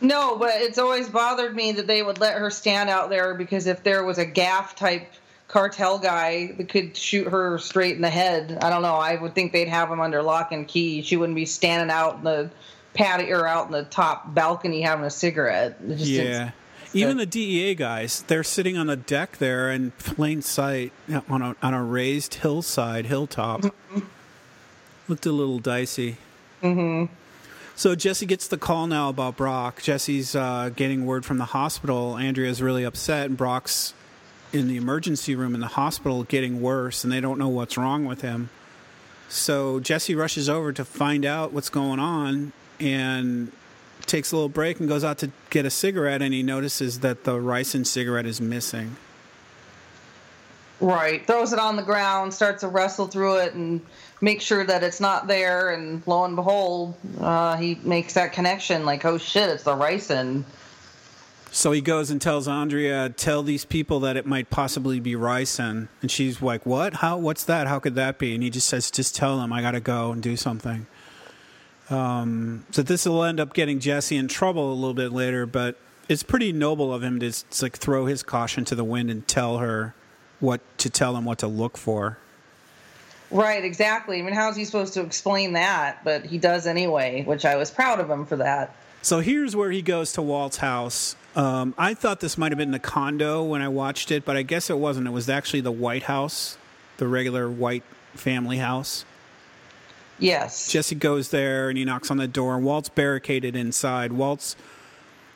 No, 0.00 0.36
but 0.36 0.50
it's 0.56 0.78
always 0.78 1.08
bothered 1.08 1.54
me 1.54 1.72
that 1.72 1.86
they 1.86 2.02
would 2.02 2.18
let 2.18 2.38
her 2.38 2.50
stand 2.50 2.90
out 2.90 3.10
there 3.10 3.34
because 3.34 3.66
if 3.66 3.82
there 3.82 4.04
was 4.04 4.18
a 4.18 4.26
gaff 4.26 4.76
type 4.76 5.12
cartel 5.48 5.98
guy 5.98 6.52
that 6.58 6.68
could 6.68 6.96
shoot 6.96 7.28
her 7.28 7.58
straight 7.58 7.94
in 7.96 8.02
the 8.02 8.10
head, 8.10 8.58
I 8.60 8.70
don't 8.70 8.82
know. 8.82 8.96
I 8.96 9.14
would 9.14 9.34
think 9.34 9.52
they'd 9.52 9.68
have 9.68 9.90
him 9.90 10.00
under 10.00 10.22
lock 10.22 10.52
and 10.52 10.66
key. 10.66 11.02
She 11.02 11.16
wouldn't 11.16 11.36
be 11.36 11.46
standing 11.46 11.90
out 11.90 12.16
in 12.16 12.24
the 12.24 12.50
patio 12.92 13.38
or 13.38 13.46
out 13.46 13.66
in 13.66 13.72
the 13.72 13.84
top 13.84 14.34
balcony 14.34 14.82
having 14.82 15.04
a 15.04 15.10
cigarette. 15.10 15.78
yeah. 15.82 16.50
Even 16.94 17.16
the 17.16 17.26
DEA 17.26 17.74
guys, 17.74 18.22
they're 18.22 18.44
sitting 18.44 18.76
on 18.78 18.86
the 18.86 18.96
deck 18.96 19.38
there 19.38 19.70
in 19.70 19.90
plain 19.92 20.42
sight 20.42 20.92
on 21.28 21.42
a 21.42 21.56
on 21.62 21.74
a 21.74 21.82
raised 21.82 22.34
hillside, 22.34 23.06
hilltop. 23.06 23.62
Mm-hmm. 23.62 24.00
Looked 25.08 25.26
a 25.26 25.32
little 25.32 25.58
dicey. 25.58 26.16
Mm-hmm. 26.62 27.12
So 27.76 27.94
Jesse 27.94 28.26
gets 28.26 28.46
the 28.46 28.56
call 28.56 28.86
now 28.86 29.08
about 29.08 29.36
Brock. 29.36 29.82
Jesse's 29.82 30.36
uh, 30.36 30.70
getting 30.74 31.04
word 31.04 31.24
from 31.24 31.38
the 31.38 31.46
hospital. 31.46 32.16
Andrea's 32.16 32.62
really 32.62 32.84
upset, 32.84 33.26
and 33.26 33.36
Brock's 33.36 33.92
in 34.52 34.68
the 34.68 34.76
emergency 34.76 35.34
room 35.34 35.54
in 35.54 35.60
the 35.60 35.66
hospital 35.66 36.22
getting 36.22 36.62
worse, 36.62 37.02
and 37.02 37.12
they 37.12 37.20
don't 37.20 37.38
know 37.38 37.48
what's 37.48 37.76
wrong 37.76 38.04
with 38.04 38.20
him. 38.20 38.48
So 39.28 39.80
Jesse 39.80 40.14
rushes 40.14 40.48
over 40.48 40.72
to 40.72 40.84
find 40.84 41.26
out 41.26 41.52
what's 41.52 41.70
going 41.70 41.98
on 41.98 42.52
and 42.78 43.50
takes 44.06 44.32
a 44.32 44.36
little 44.36 44.48
break 44.48 44.80
and 44.80 44.88
goes 44.88 45.04
out 45.04 45.18
to 45.18 45.30
get 45.50 45.64
a 45.64 45.70
cigarette 45.70 46.22
and 46.22 46.34
he 46.34 46.42
notices 46.42 47.00
that 47.00 47.24
the 47.24 47.32
ricin 47.32 47.86
cigarette 47.86 48.26
is 48.26 48.40
missing. 48.40 48.96
Right. 50.80 51.26
Throws 51.26 51.52
it 51.52 51.58
on 51.58 51.76
the 51.76 51.82
ground, 51.82 52.34
starts 52.34 52.60
to 52.60 52.68
wrestle 52.68 53.06
through 53.06 53.36
it 53.36 53.54
and 53.54 53.80
make 54.20 54.40
sure 54.40 54.64
that 54.64 54.82
it's 54.82 55.00
not 55.00 55.26
there. 55.26 55.70
And 55.70 56.02
lo 56.06 56.24
and 56.24 56.36
behold, 56.36 56.94
uh, 57.20 57.56
he 57.56 57.78
makes 57.82 58.14
that 58.14 58.32
connection 58.32 58.84
like, 58.84 59.04
oh 59.04 59.18
shit, 59.18 59.48
it's 59.48 59.64
the 59.64 59.74
ricin. 59.74 60.44
So 61.54 61.70
he 61.70 61.80
goes 61.80 62.10
and 62.10 62.20
tells 62.20 62.48
Andrea, 62.48 63.10
"Tell 63.10 63.44
these 63.44 63.64
people 63.64 64.00
that 64.00 64.16
it 64.16 64.26
might 64.26 64.50
possibly 64.50 64.98
be 64.98 65.12
ricin." 65.12 65.86
And 66.02 66.10
she's 66.10 66.42
like, 66.42 66.66
"What? 66.66 66.94
How? 66.94 67.16
What's 67.16 67.44
that? 67.44 67.68
How 67.68 67.78
could 67.78 67.94
that 67.94 68.18
be?" 68.18 68.34
And 68.34 68.42
he 68.42 68.50
just 68.50 68.66
says, 68.66 68.90
"Just 68.90 69.14
tell 69.14 69.38
them 69.38 69.52
I 69.52 69.62
got 69.62 69.70
to 69.70 69.80
go 69.80 70.10
and 70.10 70.20
do 70.20 70.36
something." 70.36 70.88
Um, 71.90 72.64
so 72.70 72.82
this 72.82 73.06
will 73.06 73.24
end 73.24 73.40
up 73.40 73.52
getting 73.54 73.80
Jesse 73.80 74.16
in 74.16 74.28
trouble 74.28 74.72
a 74.72 74.74
little 74.74 74.94
bit 74.94 75.12
later, 75.12 75.46
but 75.46 75.76
it's 76.08 76.22
pretty 76.22 76.52
noble 76.52 76.92
of 76.92 77.02
him 77.02 77.20
to 77.20 77.26
just, 77.26 77.62
like 77.62 77.76
throw 77.76 78.06
his 78.06 78.22
caution 78.22 78.64
to 78.66 78.74
the 78.74 78.84
wind 78.84 79.10
and 79.10 79.26
tell 79.26 79.58
her 79.58 79.94
what 80.40 80.60
to 80.78 80.90
tell 80.90 81.16
him 81.16 81.24
what 81.24 81.38
to 81.38 81.46
look 81.46 81.76
for. 81.76 82.18
Right, 83.30 83.64
exactly. 83.64 84.18
I 84.18 84.22
mean, 84.22 84.34
how's 84.34 84.56
he 84.56 84.64
supposed 84.64 84.94
to 84.94 85.00
explain 85.00 85.54
that? 85.54 86.04
But 86.04 86.26
he 86.26 86.38
does 86.38 86.66
anyway, 86.66 87.24
which 87.24 87.44
I 87.44 87.56
was 87.56 87.70
proud 87.70 88.00
of 88.00 88.08
him 88.08 88.26
for 88.26 88.36
that. 88.36 88.74
So 89.02 89.20
here's 89.20 89.56
where 89.56 89.70
he 89.70 89.82
goes 89.82 90.12
to 90.12 90.22
Walt's 90.22 90.58
house. 90.58 91.16
Um, 91.36 91.74
I 91.76 91.94
thought 91.94 92.20
this 92.20 92.38
might 92.38 92.52
have 92.52 92.58
been 92.58 92.70
the 92.70 92.78
condo 92.78 93.42
when 93.42 93.60
I 93.60 93.68
watched 93.68 94.10
it, 94.10 94.24
but 94.24 94.36
I 94.36 94.42
guess 94.42 94.70
it 94.70 94.78
wasn't. 94.78 95.08
It 95.08 95.10
was 95.10 95.28
actually 95.28 95.62
the 95.62 95.72
White 95.72 96.04
House, 96.04 96.56
the 96.98 97.08
regular 97.08 97.50
white 97.50 97.82
family 98.14 98.58
house. 98.58 99.04
Yes. 100.18 100.70
Jesse 100.70 100.94
goes 100.94 101.30
there 101.30 101.68
and 101.68 101.76
he 101.76 101.84
knocks 101.84 102.10
on 102.10 102.16
the 102.16 102.28
door, 102.28 102.58
Walt's 102.58 102.88
barricaded 102.88 103.56
inside. 103.56 104.12
Walt's, 104.12 104.56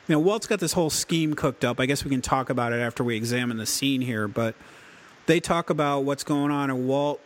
you 0.07 0.13
know, 0.13 0.19
Walt's 0.19 0.47
got 0.47 0.59
this 0.59 0.73
whole 0.73 0.89
scheme 0.89 1.33
cooked 1.33 1.65
up. 1.65 1.79
I 1.79 1.85
guess 1.85 2.03
we 2.03 2.09
can 2.09 2.21
talk 2.21 2.49
about 2.49 2.73
it 2.73 2.79
after 2.79 3.03
we 3.03 3.15
examine 3.15 3.57
the 3.57 3.65
scene 3.65 4.01
here, 4.01 4.27
but 4.27 4.55
they 5.25 5.39
talk 5.39 5.69
about 5.69 6.05
what's 6.05 6.23
going 6.23 6.51
on, 6.51 6.69
and 6.69 6.87
Walt 6.87 7.21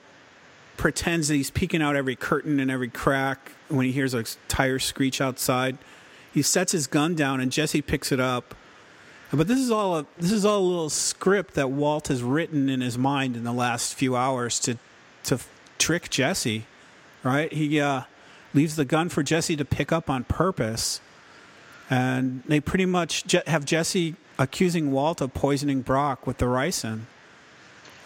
pretends 0.76 1.30
that 1.30 1.36
he's 1.36 1.52
peeking 1.52 1.82
out 1.82 1.96
every 1.96 2.16
curtain 2.16 2.60
and 2.60 2.70
every 2.70 2.90
crack 2.90 3.54
when 3.70 3.86
he 3.86 3.92
hears 3.92 4.14
a 4.14 4.26
tire 4.48 4.80
screech 4.80 5.22
outside. 5.22 5.78
He 6.34 6.42
sets 6.42 6.72
his 6.72 6.88
gun 6.88 7.16
down, 7.16 7.40
and 7.40 7.52
Jesse 7.52 7.82
picks 7.82 8.12
it 8.12 8.20
up. 8.20 8.56
But 9.32 9.48
this 9.48 9.60
is 9.60 9.72
all 9.72 9.98
a 9.98 10.06
this 10.18 10.32
is 10.32 10.46
all 10.46 10.60
a 10.60 10.68
little 10.68 10.90
script 10.92 11.56
that 11.56 11.72
Walt 11.72 12.10
has 12.10 12.22
written 12.22 12.70
in 12.70 12.82
his 12.82 13.00
mind 13.00 13.36
in 13.36 13.44
the 13.44 13.54
last 13.54 13.96
few 13.96 14.16
hours 14.16 14.60
to 14.60 14.78
to 15.24 15.40
trick 15.80 16.10
Jesse, 16.12 16.66
right? 17.24 17.52
He 17.52 17.80
uh, 17.80 18.04
leaves 18.54 18.76
the 18.76 18.86
gun 18.86 19.10
for 19.10 19.24
Jesse 19.24 19.56
to 19.56 19.66
pick 19.66 19.92
up 19.92 20.10
on 20.10 20.24
purpose, 20.26 21.02
and 21.90 22.44
they 22.48 22.60
pretty 22.60 22.86
much 22.86 23.26
je- 23.26 23.42
have 23.48 23.66
Jesse 23.66 24.16
accusing 24.38 24.92
Walt 24.92 25.22
of 25.22 25.34
poisoning 25.34 25.82
Brock 25.82 26.26
with 26.28 26.38
the 26.38 26.46
ricin. 26.46 27.02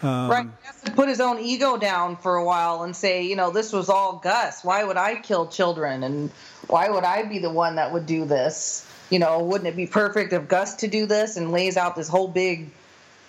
Um, 0.02 0.30
right. 0.30 0.46
He 0.46 0.66
has 0.66 0.80
to 0.82 0.90
put 0.92 1.08
his 1.08 1.20
own 1.20 1.40
ego 1.40 1.76
down 1.76 2.16
for 2.16 2.36
a 2.36 2.44
while 2.44 2.84
and 2.84 2.94
say, 2.94 3.24
you 3.24 3.34
know, 3.34 3.50
this 3.50 3.72
was 3.72 3.88
all 3.88 4.18
Gus. 4.18 4.62
Why 4.62 4.84
would 4.84 4.96
I 4.96 5.16
kill 5.16 5.48
children? 5.48 6.04
And 6.04 6.30
why 6.68 6.88
would 6.88 7.04
I 7.04 7.24
be 7.24 7.38
the 7.40 7.50
one 7.50 7.76
that 7.76 7.92
would 7.92 8.06
do 8.06 8.24
this? 8.24 8.86
You 9.10 9.18
know, 9.18 9.40
wouldn't 9.40 9.66
it 9.66 9.76
be 9.76 9.86
perfect 9.86 10.32
of 10.32 10.46
Gus 10.46 10.76
to 10.76 10.88
do 10.88 11.06
this 11.06 11.36
and 11.36 11.50
lays 11.50 11.76
out 11.76 11.96
this 11.96 12.08
whole 12.08 12.28
big 12.28 12.70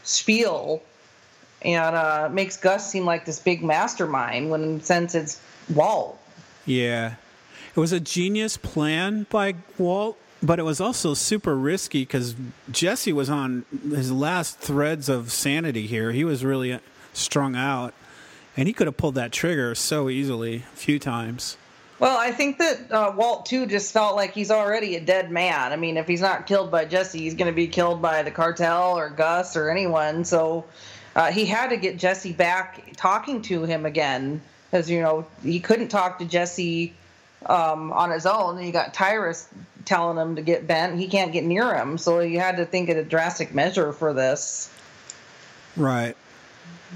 spiel 0.03 0.83
and 1.61 1.95
uh, 1.95 2.29
makes 2.31 2.57
Gus 2.57 2.89
seem 2.89 3.05
like 3.05 3.25
this 3.25 3.39
big 3.39 3.63
mastermind 3.63 4.49
when 4.49 4.63
in 4.63 4.81
sense 4.81 5.15
it's 5.15 5.41
Walt. 5.73 6.19
Yeah. 6.65 7.15
It 7.75 7.79
was 7.79 7.91
a 7.91 7.99
genius 7.99 8.57
plan 8.57 9.25
by 9.29 9.55
Walt 9.77 10.17
but 10.41 10.59
it 10.59 10.63
was 10.63 10.79
also 10.79 11.13
super 11.13 11.55
risky 11.55 12.01
because 12.01 12.35
Jesse 12.71 13.13
was 13.13 13.29
on 13.29 13.65
his 13.83 14.11
last 14.11 14.59
threads 14.59 15.09
of 15.09 15.31
sanity 15.31 15.85
here. 15.87 16.11
He 16.11 16.23
was 16.23 16.45
really 16.45 16.79
strung 17.13 17.55
out, 17.55 17.93
and 18.55 18.67
he 18.67 18.73
could 18.73 18.87
have 18.87 18.97
pulled 18.97 19.15
that 19.15 19.31
trigger 19.31 19.75
so 19.75 20.09
easily 20.09 20.63
a 20.73 20.77
few 20.77 20.99
times. 20.99 21.57
Well, 21.99 22.17
I 22.17 22.31
think 22.31 22.59
that 22.59 22.91
uh, 22.91 23.13
Walt 23.15 23.45
too 23.45 23.65
just 23.65 23.91
felt 23.91 24.15
like 24.15 24.33
he's 24.33 24.51
already 24.51 24.95
a 24.95 25.01
dead 25.01 25.31
man. 25.31 25.73
I 25.73 25.75
mean, 25.75 25.97
if 25.97 26.07
he's 26.07 26.21
not 26.21 26.47
killed 26.47 26.71
by 26.71 26.85
Jesse, 26.85 27.19
he's 27.19 27.35
going 27.35 27.51
to 27.51 27.55
be 27.55 27.67
killed 27.67 28.01
by 28.01 28.23
the 28.23 28.31
cartel 28.31 28.97
or 28.97 29.09
Gus 29.09 29.57
or 29.57 29.69
anyone. 29.69 30.23
So 30.23 30.63
uh, 31.17 31.29
he 31.29 31.45
had 31.45 31.71
to 31.71 31.77
get 31.77 31.97
Jesse 31.97 32.31
back 32.31 32.93
talking 32.95 33.41
to 33.43 33.63
him 33.63 33.85
again, 33.85 34.41
because 34.69 34.89
you 34.89 35.01
know 35.01 35.25
he 35.43 35.59
couldn't 35.59 35.89
talk 35.89 36.19
to 36.19 36.25
Jesse 36.25 36.93
um, 37.45 37.91
on 37.91 38.11
his 38.11 38.25
own. 38.25 38.57
And 38.57 38.65
you 38.65 38.71
got 38.71 38.93
Tyrus 38.93 39.47
telling 39.85 40.17
him 40.17 40.35
to 40.35 40.41
get 40.41 40.67
bent. 40.67 40.99
He 40.99 41.07
can't 41.07 41.31
get 41.31 41.43
near 41.43 41.75
him, 41.75 41.97
so 41.97 42.19
you 42.19 42.39
had 42.39 42.57
to 42.57 42.65
think 42.65 42.89
of 42.89 42.97
a 42.97 43.03
drastic 43.03 43.53
measure 43.53 43.93
for 43.93 44.13
this. 44.13 44.71
Right. 45.75 46.15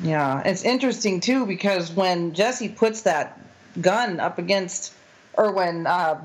Yeah, 0.02 0.42
it's 0.44 0.64
interesting 0.64 1.20
too 1.20 1.46
because 1.46 1.92
when 1.92 2.34
Jesse 2.34 2.70
puts 2.70 3.02
that 3.04 3.40
gun 3.80 4.20
up 4.20 4.40
against, 4.40 4.94
or 5.34 5.52
when 5.52 5.86
uh, 5.86 6.20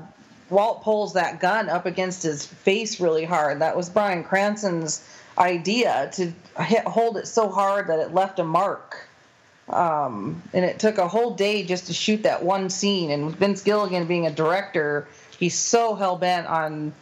Walt 0.49 0.83
pulls 0.83 1.13
that 1.13 1.39
gun 1.39 1.69
up 1.69 1.85
against 1.85 2.23
his 2.23 2.45
face 2.45 2.99
really 2.99 3.25
hard, 3.25 3.61
that 3.61 3.77
was 3.77 3.89
Bryan 3.89 4.23
Cranston's 4.23 5.07
idea 5.37 6.09
to 6.13 6.33
hit, 6.63 6.83
hold 6.85 7.17
it 7.17 7.27
so 7.27 7.49
hard 7.49 7.87
that 7.87 7.99
it 7.99 8.13
left 8.13 8.39
a 8.39 8.43
mark. 8.43 9.07
Um, 9.69 10.41
and 10.53 10.65
it 10.65 10.79
took 10.79 10.97
a 10.97 11.07
whole 11.07 11.35
day 11.35 11.63
just 11.63 11.87
to 11.87 11.93
shoot 11.93 12.23
that 12.23 12.43
one 12.43 12.69
scene. 12.69 13.11
And 13.11 13.35
Vince 13.35 13.61
Gilligan 13.61 14.07
being 14.07 14.25
a 14.25 14.31
director, 14.31 15.07
he's 15.37 15.55
so 15.55 15.95
hell 15.95 16.15
bent 16.15 16.47
on 16.47 16.93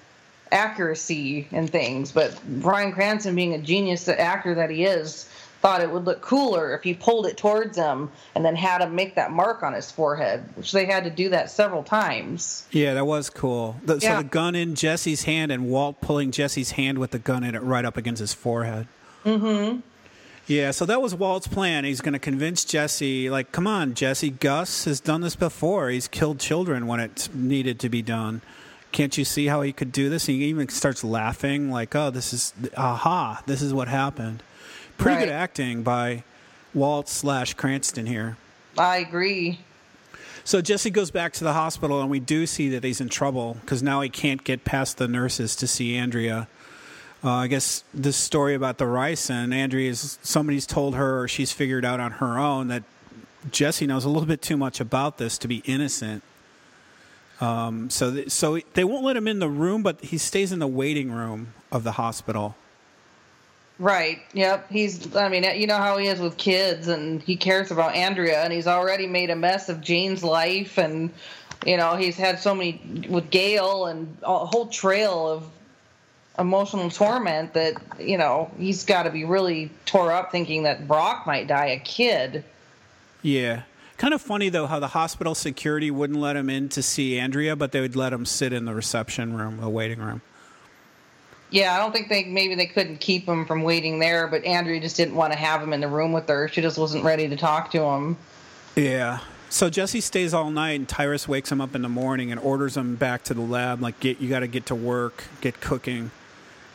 accuracy 0.51 1.47
and 1.51 1.69
things. 1.69 2.11
But 2.11 2.39
Bryan 2.45 2.91
Cranston, 2.91 3.35
being 3.35 3.53
a 3.53 3.59
genius 3.59 4.07
actor 4.07 4.55
that 4.55 4.69
he 4.69 4.83
is, 4.83 5.29
thought 5.61 5.81
it 5.81 5.89
would 5.89 6.05
look 6.05 6.21
cooler 6.21 6.75
if 6.75 6.83
he 6.83 6.93
pulled 6.93 7.25
it 7.25 7.35
towards 7.35 7.75
him 7.77 8.11
and 8.35 8.45
then 8.45 8.55
had 8.55 8.81
him 8.81 8.93
make 8.95 9.15
that 9.15 9.31
mark 9.31 9.63
on 9.63 9.73
his 9.73 9.91
forehead, 9.91 10.43
which 10.55 10.71
they 10.71 10.85
had 10.85 11.03
to 11.03 11.09
do 11.09 11.29
that 11.29 11.49
several 11.49 11.83
times. 11.83 12.67
Yeah, 12.71 12.93
that 12.93 13.05
was 13.05 13.29
cool. 13.29 13.75
The, 13.83 13.97
yeah. 13.97 14.17
So 14.17 14.23
the 14.23 14.29
gun 14.29 14.55
in 14.55 14.75
Jesse's 14.75 15.23
hand 15.23 15.51
and 15.51 15.67
Walt 15.67 15.99
pulling 15.99 16.31
Jesse's 16.31 16.71
hand 16.71 16.99
with 16.99 17.11
the 17.11 17.19
gun 17.19 17.43
in 17.43 17.55
it 17.55 17.63
right 17.63 17.85
up 17.85 17.97
against 17.97 18.19
his 18.19 18.33
forehead. 18.33 18.87
Mm-hmm. 19.25 19.79
Yeah, 20.47 20.71
so 20.71 20.85
that 20.85 21.01
was 21.01 21.13
Walt's 21.13 21.47
plan. 21.47 21.83
He's 21.83 21.99
going 21.99 22.13
to 22.13 22.19
convince 22.19 22.63
Jesse, 22.63 23.29
like, 23.29 23.51
come 23.51 23.67
on, 23.67 23.93
Jesse, 23.93 24.29
Gus 24.29 24.85
has 24.85 25.01
done 25.01 25.19
this 25.19 25.35
before. 25.35 25.89
He's 25.89 26.07
killed 26.07 26.39
children 26.39 26.87
when 26.87 27.01
it 27.01 27.27
needed 27.33 27.81
to 27.81 27.89
be 27.89 28.01
done. 28.01 28.41
Can't 28.93 29.17
you 29.17 29.25
see 29.25 29.47
how 29.47 29.61
he 29.61 29.73
could 29.73 29.91
do 29.91 30.09
this? 30.09 30.29
And 30.29 30.37
he 30.37 30.45
even 30.45 30.69
starts 30.69 31.03
laughing, 31.03 31.69
like, 31.69 31.93
oh, 31.95 32.11
this 32.11 32.31
is, 32.31 32.53
aha, 32.77 33.43
this 33.45 33.61
is 33.61 33.73
what 33.73 33.89
happened. 33.89 34.41
Pretty 34.97 35.17
right. 35.17 35.25
good 35.25 35.33
acting 35.33 35.83
by 35.83 36.23
Walt 36.73 37.09
slash 37.09 37.53
Cranston 37.53 38.05
here. 38.05 38.37
I 38.77 38.97
agree. 38.97 39.59
So 40.45 40.61
Jesse 40.61 40.91
goes 40.91 41.11
back 41.11 41.33
to 41.33 41.43
the 41.43 41.51
hospital, 41.51 41.99
and 41.99 42.09
we 42.09 42.21
do 42.21 42.45
see 42.47 42.69
that 42.69 42.85
he's 42.85 43.01
in 43.01 43.09
trouble 43.09 43.57
because 43.59 43.83
now 43.83 43.99
he 43.99 44.07
can't 44.07 44.45
get 44.45 44.63
past 44.63 44.97
the 44.97 45.09
nurses 45.09 45.57
to 45.57 45.67
see 45.67 45.97
Andrea. 45.97 46.47
Uh, 47.23 47.31
I 47.31 47.47
guess 47.47 47.83
this 47.93 48.15
story 48.15 48.53
about 48.53 48.77
the 48.77 48.85
ricin 48.85 49.53
Andrea 49.53 49.89
is 49.89 50.19
somebody's 50.21 50.65
told 50.65 50.95
her 50.95 51.21
or 51.21 51.27
she's 51.27 51.51
figured 51.51 51.83
out 51.83 51.99
on 51.99 52.11
her 52.11 52.37
own 52.37 52.67
that 52.67 52.83
Jesse 53.51 53.87
knows 53.87 54.05
a 54.05 54.09
little 54.09 54.27
bit 54.27 54.41
too 54.41 54.57
much 54.57 54.79
about 54.79 55.17
this 55.17 55.37
to 55.39 55.47
be 55.47 55.63
innocent. 55.65 56.23
Um, 57.39 57.89
so, 57.89 58.13
th- 58.13 58.31
so 58.31 58.59
they 58.73 58.83
won't 58.83 59.03
let 59.03 59.15
him 59.15 59.27
in 59.27 59.39
the 59.39 59.49
room, 59.49 59.83
but 59.83 60.01
he 60.01 60.17
stays 60.17 60.51
in 60.51 60.59
the 60.59 60.67
waiting 60.67 61.11
room 61.11 61.53
of 61.71 61.83
the 61.83 61.93
hospital. 61.93 62.55
Right. 63.79 64.19
Yep. 64.33 64.71
He's. 64.71 65.15
I 65.15 65.29
mean, 65.29 65.43
you 65.43 65.67
know 65.67 65.77
how 65.77 65.97
he 65.97 66.07
is 66.07 66.19
with 66.19 66.37
kids, 66.37 66.87
and 66.87 67.21
he 67.21 67.35
cares 67.35 67.69
about 67.69 67.93
Andrea, 67.93 68.41
and 68.43 68.51
he's 68.51 68.65
already 68.65 69.05
made 69.05 69.29
a 69.29 69.35
mess 69.35 69.69
of 69.69 69.81
Jane's 69.81 70.23
life, 70.23 70.79
and 70.79 71.11
you 71.63 71.77
know 71.77 71.95
he's 71.95 72.17
had 72.17 72.39
so 72.39 72.55
many 72.55 73.05
with 73.07 73.29
Gale, 73.29 73.85
and 73.85 74.17
a 74.23 74.45
whole 74.45 74.65
trail 74.65 75.27
of 75.27 75.47
emotional 76.39 76.89
torment 76.89 77.53
that 77.53 77.75
you 77.99 78.17
know 78.17 78.51
he's 78.57 78.85
got 78.85 79.03
to 79.03 79.09
be 79.09 79.25
really 79.25 79.71
tore 79.85 80.11
up 80.11 80.31
thinking 80.31 80.63
that 80.63 80.87
Brock 80.87 81.25
might 81.25 81.47
die 81.47 81.67
a 81.67 81.79
kid. 81.79 82.43
Yeah. 83.21 83.63
Kind 83.97 84.13
of 84.13 84.21
funny 84.21 84.49
though 84.49 84.67
how 84.67 84.79
the 84.79 84.89
hospital 84.89 85.33
security 85.33 85.89
wouldn't 85.89 86.19
let 86.19 86.35
him 86.35 86.49
in 86.49 86.69
to 86.69 86.83
see 86.83 87.17
Andrea, 87.17 87.55
but 87.55 87.71
they 87.71 87.81
would 87.81 87.95
let 87.95 88.13
him 88.13 88.25
sit 88.25 88.53
in 88.53 88.65
the 88.65 88.73
reception 88.73 89.35
room, 89.35 89.57
the 89.57 89.69
waiting 89.69 89.99
room. 89.99 90.21
Yeah, 91.49 91.75
I 91.75 91.79
don't 91.79 91.93
think 91.93 92.09
they 92.09 92.25
maybe 92.25 92.55
they 92.55 92.67
couldn't 92.67 92.99
keep 92.99 93.25
him 93.25 93.45
from 93.45 93.63
waiting 93.63 93.99
there, 93.99 94.27
but 94.27 94.43
Andrea 94.43 94.79
just 94.79 94.97
didn't 94.97 95.15
want 95.15 95.33
to 95.33 95.39
have 95.39 95.63
him 95.63 95.73
in 95.73 95.79
the 95.79 95.87
room 95.87 96.11
with 96.11 96.27
her. 96.27 96.47
She 96.49 96.61
just 96.61 96.77
wasn't 96.77 97.03
ready 97.03 97.27
to 97.29 97.37
talk 97.37 97.71
to 97.71 97.81
him. 97.81 98.17
Yeah. 98.75 99.19
So 99.49 99.69
Jesse 99.69 100.01
stays 100.01 100.33
all 100.33 100.51
night, 100.51 100.73
and 100.73 100.87
Tyrus 100.87 101.25
wakes 101.27 101.51
him 101.51 101.61
up 101.61 101.73
in 101.73 101.81
the 101.81 101.89
morning 101.89 102.31
and 102.31 102.39
orders 102.39 102.75
him 102.75 102.95
back 102.95 103.23
to 103.23 103.33
the 103.33 103.41
lab. 103.41 103.81
Like, 103.81 103.99
get 104.01 104.19
you 104.19 104.29
got 104.29 104.41
to 104.41 104.47
get 104.47 104.67
to 104.67 104.75
work, 104.75 105.23
get 105.39 105.61
cooking. 105.61 106.11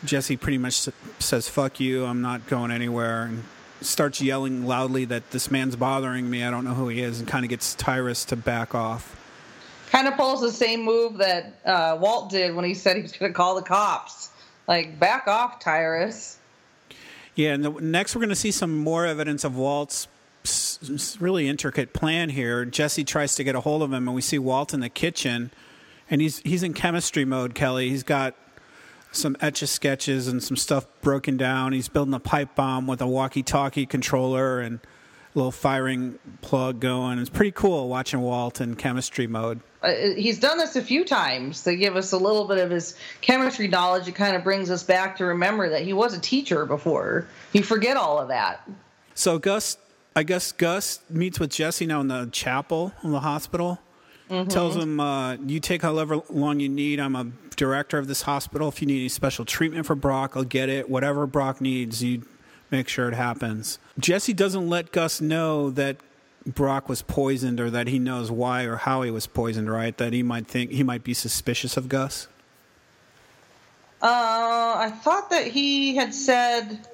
Jesse 0.05 0.37
pretty 0.37 0.59
much 0.59 0.89
says, 1.19 1.49
"Fuck 1.49 1.81
you, 1.81 2.05
I'm 2.05 2.21
not 2.23 2.47
going 2.47 2.71
anywhere," 2.71 3.25
and 3.25 3.45
starts 3.81 4.21
yelling 4.21 4.67
loudly 4.67 5.05
that 5.07 5.31
this 5.31 5.51
man's 5.51 5.77
bothering 5.77 6.29
me. 6.29 6.45
I 6.45 6.51
don't 6.51 6.65
know 6.65 6.75
who 6.75 6.89
he 6.89 7.01
is, 7.01 7.21
and 7.21 7.29
kind 7.29 7.45
of 7.45 7.49
gets 7.49 7.75
Tyrus 7.75 8.25
to 8.27 8.37
back 8.37 8.75
off. 8.75 9.19
Kind 9.91 10.09
of 10.09 10.17
pulls 10.17 10.41
the 10.41 10.53
same 10.53 10.85
move 10.85 11.19
that 11.19 11.55
uh, 11.65 11.99
Walt 12.01 12.31
did 12.31 12.55
when 12.55 12.65
he 12.65 12.75
said 12.75 12.97
he 12.97 13.03
was 13.03 13.13
going 13.13 13.33
to 13.33 13.37
call 13.37 13.55
the 13.55 13.63
cops. 13.63 14.31
Like, 14.67 14.99
back 14.99 15.27
off, 15.27 15.61
Tyrus. 15.61 16.39
Yeah, 17.35 17.53
and 17.55 17.65
the, 17.65 17.71
next 17.71 18.15
we're 18.15 18.21
going 18.21 18.31
to 18.31 18.35
see 18.37 18.53
some 18.53 18.79
more 18.79 19.05
evidence 19.05 19.45
of 19.45 19.57
Walt's 19.57 20.09
really 21.21 21.49
intricate 21.49 21.93
plan 21.93 22.31
here. 22.31 22.65
Jesse 22.65 23.05
tries 23.05 23.35
to 23.37 23.45
get 23.45 23.55
a 23.55 23.61
hold 23.61 23.83
of 23.83 23.93
him, 23.93 24.09
and 24.09 24.15
we 24.15 24.23
see 24.23 24.39
Walt 24.39 24.73
in 24.73 24.81
the 24.81 24.89
kitchen, 24.89 25.51
and 26.11 26.21
he's 26.21 26.39
he's 26.39 26.63
in 26.63 26.75
chemistry 26.75 27.25
mode. 27.25 27.55
Kelly, 27.55 27.91
he's 27.91 28.03
got 28.03 28.35
some 29.13 29.37
etch 29.41 29.63
a 29.63 29.67
sketches 29.67 30.27
and 30.27 30.43
some 30.43 30.57
stuff 30.57 30.87
broken 31.03 31.37
down. 31.37 31.73
He's 31.73 31.89
building 31.89 32.15
a 32.15 32.21
pipe 32.21 32.55
bomb 32.55 32.87
with 32.87 33.01
a 33.01 33.07
walkie-talkie 33.07 33.87
controller 33.87 34.61
and 34.61 34.81
a 34.81 35.39
little 35.39 35.53
firing 35.53 36.19
plug 36.41 36.81
going. 36.81 37.19
It's 37.19 37.31
pretty 37.31 37.53
cool 37.53 37.89
watching 37.89 38.21
Walt 38.21 38.61
in 38.61 38.75
chemistry 38.75 39.27
mode. 39.27 39.61
Uh, 39.83 39.93
he's 40.17 40.39
done 40.39 40.59
this 40.59 40.77
a 40.77 40.83
few 40.83 41.05
times 41.05 41.65
to 41.65 41.77
give 41.77 41.97
us 41.97 42.13
a 42.13 42.17
little 42.17 42.47
bit 42.47 42.59
of 42.59 42.71
his 42.71 42.97
chemistry 43.21 43.69
knowledge. 43.69 44.09
It 44.09 44.15
kind 44.15 44.37
of 44.37 44.45
brings 44.45 44.71
us 44.71 44.83
back 44.83 45.17
to 45.17 45.27
remember 45.27 45.71
that 45.71 45.83
he 45.83 45.93
was 45.93 46.15
a 46.15 46.21
teacher 46.21 46.67
before. 46.67 47.27
You 47.53 47.63
forget 47.63 47.97
all 47.97 48.19
of 48.19 48.29
that. 48.29 48.69
So 49.15 49.39
Gus, 49.39 49.77
I 50.15 50.23
guess 50.23 50.53
Gus 50.53 51.01
meets 51.11 51.41
with 51.41 51.51
Jesse 51.51 51.87
now 51.87 52.01
in 52.01 52.09
the 52.09 52.29
chapel 52.33 52.93
in 53.03 53.11
the 53.11 53.21
hospital. 53.21 53.81
Mm-hmm. 54.33 54.49
Tells 54.49 54.77
him, 54.77 54.99
uh, 54.99 55.35
"You 55.35 55.61
take 55.61 55.83
however 55.83 56.23
long 56.31 56.59
you 56.59 56.69
need. 56.69 56.99
I'm 57.01 57.15
a 57.15 57.27
director 57.55 57.99
of 57.99 58.07
this 58.07 58.23
hospital. 58.23 58.69
If 58.69 58.81
you 58.81 58.87
need 58.87 59.01
any 59.01 59.11
special 59.11 59.45
treatment 59.45 59.85
for 59.85 59.95
Brock, 59.95 60.33
I'll 60.35 60.43
get 60.43 60.71
it. 60.71 60.89
Whatever 60.89 61.27
Brock 61.27 61.61
needs, 61.61 62.03
you 62.03 62.23
make 62.71 62.89
sure 62.89 63.09
it 63.09 63.15
happens." 63.15 63.79
Jesse 63.99 64.33
doesn't 64.33 64.71
let 64.71 64.91
Gus 64.91 65.21
know 65.21 65.69
that 65.71 65.99
Brock 66.47 66.89
was 66.89 67.03
poisoned 67.03 67.61
or 67.61 67.69
that 67.69 67.89
he 67.89 67.99
knows 67.99 68.31
why 68.31 68.63
or 68.63 68.77
how 68.77 69.03
he 69.03 69.11
was 69.11 69.27
poisoned, 69.27 69.71
right? 69.71 69.95
That 69.99 70.15
he 70.15 70.23
might 70.23 70.47
think 70.47 70.71
he 70.71 70.83
might 70.83 71.05
be 71.05 71.13
suspicious 71.13 71.77
of 71.77 71.91
Gus. 71.91 72.27
Uh, 74.01 74.07
I 74.79 74.91
thought 75.03 75.29
that 75.29 75.47
he 75.49 75.95
had 75.95 76.15
said. 76.15 76.87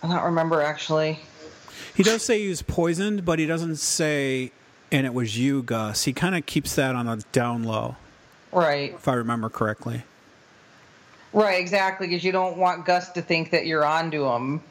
I 0.00 0.08
don't 0.08 0.24
remember 0.24 0.62
actually. 0.62 1.18
He 1.96 2.04
does 2.04 2.22
say 2.22 2.40
he 2.40 2.48
was 2.48 2.62
poisoned, 2.62 3.24
but 3.24 3.38
he 3.38 3.46
doesn't 3.46 3.76
say, 3.76 4.52
and 4.94 5.06
it 5.06 5.12
was 5.12 5.36
you, 5.36 5.62
Gus. 5.64 6.04
He 6.04 6.12
kind 6.12 6.36
of 6.36 6.46
keeps 6.46 6.76
that 6.76 6.94
on 6.94 7.08
a 7.08 7.16
down 7.32 7.64
low. 7.64 7.96
Right. 8.52 8.94
If 8.94 9.08
I 9.08 9.14
remember 9.14 9.48
correctly. 9.48 10.04
Right, 11.32 11.60
exactly, 11.60 12.06
because 12.06 12.22
you 12.22 12.30
don't 12.30 12.56
want 12.58 12.86
Gus 12.86 13.10
to 13.10 13.22
think 13.22 13.50
that 13.50 13.66
you're 13.66 13.84
onto 13.84 14.24
him. 14.24 14.62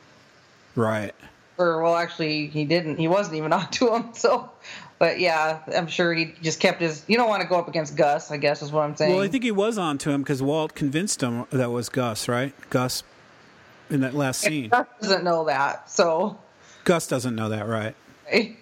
Right. 0.78 1.14
Or 1.58 1.84
well, 1.84 1.98
actually, 1.98 2.48
he 2.48 2.64
didn't. 2.64 2.98
He 2.98 3.10
wasn't 3.10 3.36
even 3.36 3.52
onto 3.54 3.94
him. 3.94 4.14
So, 4.14 4.50
but 4.98 5.20
yeah, 5.20 5.60
I'm 5.76 5.88
sure 5.88 6.14
he 6.14 6.34
just 6.42 6.62
kept 6.62 6.80
his. 6.80 7.04
You 7.10 7.18
don't 7.18 7.28
want 7.28 7.42
to 7.42 7.48
go 7.48 7.60
up 7.60 7.68
against 7.68 7.98
Gus. 7.98 8.32
I 8.32 8.38
guess 8.38 8.62
is 8.62 8.72
what 8.72 8.84
I'm 8.84 8.96
saying. 8.96 9.14
Well, 9.14 9.24
I 9.24 9.28
think 9.28 9.44
he 9.44 9.52
was 9.52 9.78
onto 9.78 10.10
him 10.10 10.22
because 10.22 10.42
Walt 10.42 10.74
convinced 10.74 11.22
him 11.22 11.46
that 11.52 11.70
was 11.70 11.90
Gus, 11.90 12.30
right? 12.30 12.54
Gus, 12.70 13.04
in 13.90 14.00
that 14.00 14.14
last 14.14 14.40
scene. 14.40 14.70
Gus 14.70 14.88
doesn't 15.02 15.26
know 15.26 15.44
that, 15.44 15.92
so. 15.92 16.40
Gus 16.86 17.08
doesn't 17.08 17.36
know 17.36 17.50
that, 17.50 17.68
right? 17.68 17.94
right. 18.32 18.58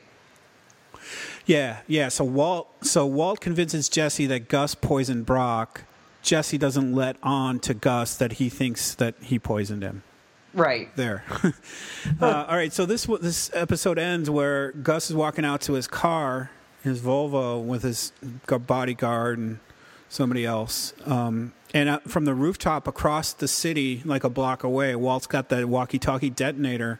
Yeah, 1.46 1.82
yeah. 1.88 2.10
So 2.10 2.24
Walt, 2.24 2.70
so 2.86 3.06
Walt 3.06 3.40
convinces 3.40 3.90
Jesse 3.90 4.28
that 4.28 4.48
Gus 4.48 4.76
poisoned 4.76 5.26
Brock. 5.26 5.84
Jesse 6.22 6.58
doesn't 6.58 6.94
let 6.94 7.18
on 7.24 7.60
to 7.62 7.74
Gus 7.74 8.16
that 8.18 8.34
he 8.34 8.50
thinks 8.50 8.94
that 8.96 9.16
he 9.22 9.40
poisoned 9.40 9.82
him. 9.82 10.04
Right 10.54 10.94
there. 10.96 11.24
uh, 12.22 12.46
all 12.48 12.56
right. 12.56 12.74
So 12.74 12.86
this 12.86 13.06
this 13.06 13.50
episode 13.54 13.98
ends 13.98 14.30
where 14.30 14.72
Gus 14.74 15.10
is 15.10 15.16
walking 15.16 15.46
out 15.46 15.62
to 15.62 15.74
his 15.74 15.88
car, 15.88 16.52
his 16.84 17.00
Volvo, 17.00 17.64
with 17.64 17.84
his 17.84 18.12
bodyguard 18.48 19.40
and 19.40 19.60
somebody 20.10 20.46
else. 20.46 20.94
Um, 21.06 21.54
and 21.74 21.88
uh, 21.88 22.00
from 22.00 22.26
the 22.26 22.34
rooftop 22.34 22.86
across 22.86 23.32
the 23.32 23.48
city, 23.48 24.02
like 24.04 24.26
a 24.26 24.30
block 24.30 24.64
away, 24.64 24.94
Walt's 24.96 25.26
got 25.26 25.48
the 25.48 25.66
walkie-talkie 25.66 26.32
detonator, 26.32 27.00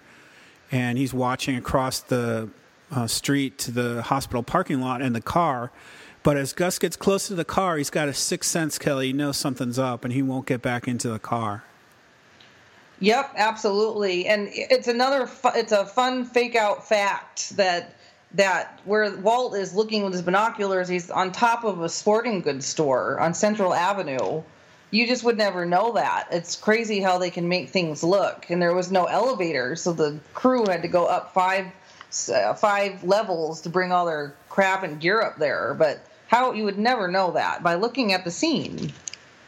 and 0.72 0.98
he's 0.98 1.14
watching 1.14 1.58
across 1.58 2.00
the 2.00 2.50
uh, 2.92 3.08
street 3.08 3.58
to 3.60 3.72
the 3.72 4.02
hospital 4.04 4.44
parking 4.44 4.82
lot 4.82 5.02
in 5.02 5.14
the 5.14 5.22
car. 5.22 5.72
But 6.24 6.38
as 6.38 6.54
Gus 6.54 6.78
gets 6.78 6.96
close 6.96 7.28
to 7.28 7.36
the 7.36 7.46
car, 7.46 7.78
he's 7.78 7.90
got 7.90 8.08
a 8.08 8.14
sixth 8.14 8.52
sense, 8.52 8.78
Kelly. 8.78 9.08
He 9.08 9.14
knows 9.14 9.38
something's 9.38 9.80
up, 9.80 10.04
and 10.04 10.14
he 10.14 10.22
won't 10.22 10.46
get 10.46 10.62
back 10.62 10.88
into 10.88 11.10
the 11.10 11.20
car. 11.20 11.64
Yep, 13.00 13.34
absolutely. 13.36 14.28
And 14.28 14.48
it's 14.52 14.88
another 14.88 15.26
fu- 15.26 15.50
it's 15.56 15.72
a 15.72 15.86
fun 15.86 16.26
fake 16.26 16.56
out 16.56 16.88
fact 16.88 17.58
that 17.58 17.96
that 18.36 18.80
where 18.86 19.14
Walt 19.18 19.56
is 19.56 19.74
looking 19.74 20.04
with 20.04 20.14
his 20.14 20.22
binoculars, 20.22 20.88
he's 20.88 21.10
on 21.10 21.32
top 21.32 21.64
of 21.64 21.82
a 21.82 21.90
sporting 21.90 22.42
goods 22.42 22.68
store 22.68 23.20
on 23.20 23.34
Central 23.34 23.74
Avenue. 23.74 24.44
You 24.92 25.08
just 25.08 25.24
would 25.24 25.38
never 25.38 25.66
know 25.66 25.94
that. 25.94 26.28
It's 26.32 26.56
crazy 26.56 27.00
how 27.00 27.18
they 27.18 27.32
can 27.32 27.48
make 27.48 27.70
things 27.70 28.04
look. 28.04 28.50
And 28.50 28.62
there 28.62 28.76
was 28.76 28.92
no 28.92 29.06
elevator, 29.06 29.76
so 29.76 29.94
the 29.94 30.20
crew 30.34 30.66
had 30.68 30.84
to 30.84 30.88
go 30.88 31.06
up 31.06 31.34
five 31.34 31.66
Uh, 32.30 32.54
five 32.54 33.04
levels 33.04 33.62
to 33.62 33.70
bring 33.70 33.92
all 33.92 34.06
their 34.06 34.36
crap 34.50 34.84
and 34.84 35.00
gear 35.00 35.22
up 35.22 35.38
there. 35.38 35.74
But 35.74 36.06
how 36.28 36.54
you 36.54 36.64
would 36.64 36.78
never 36.78 37.08
know 37.08 37.32
that 37.32 37.64
by 37.64 37.76
looking 37.76 38.14
at 38.14 38.24
the 38.24 38.32
scene. 38.32 38.92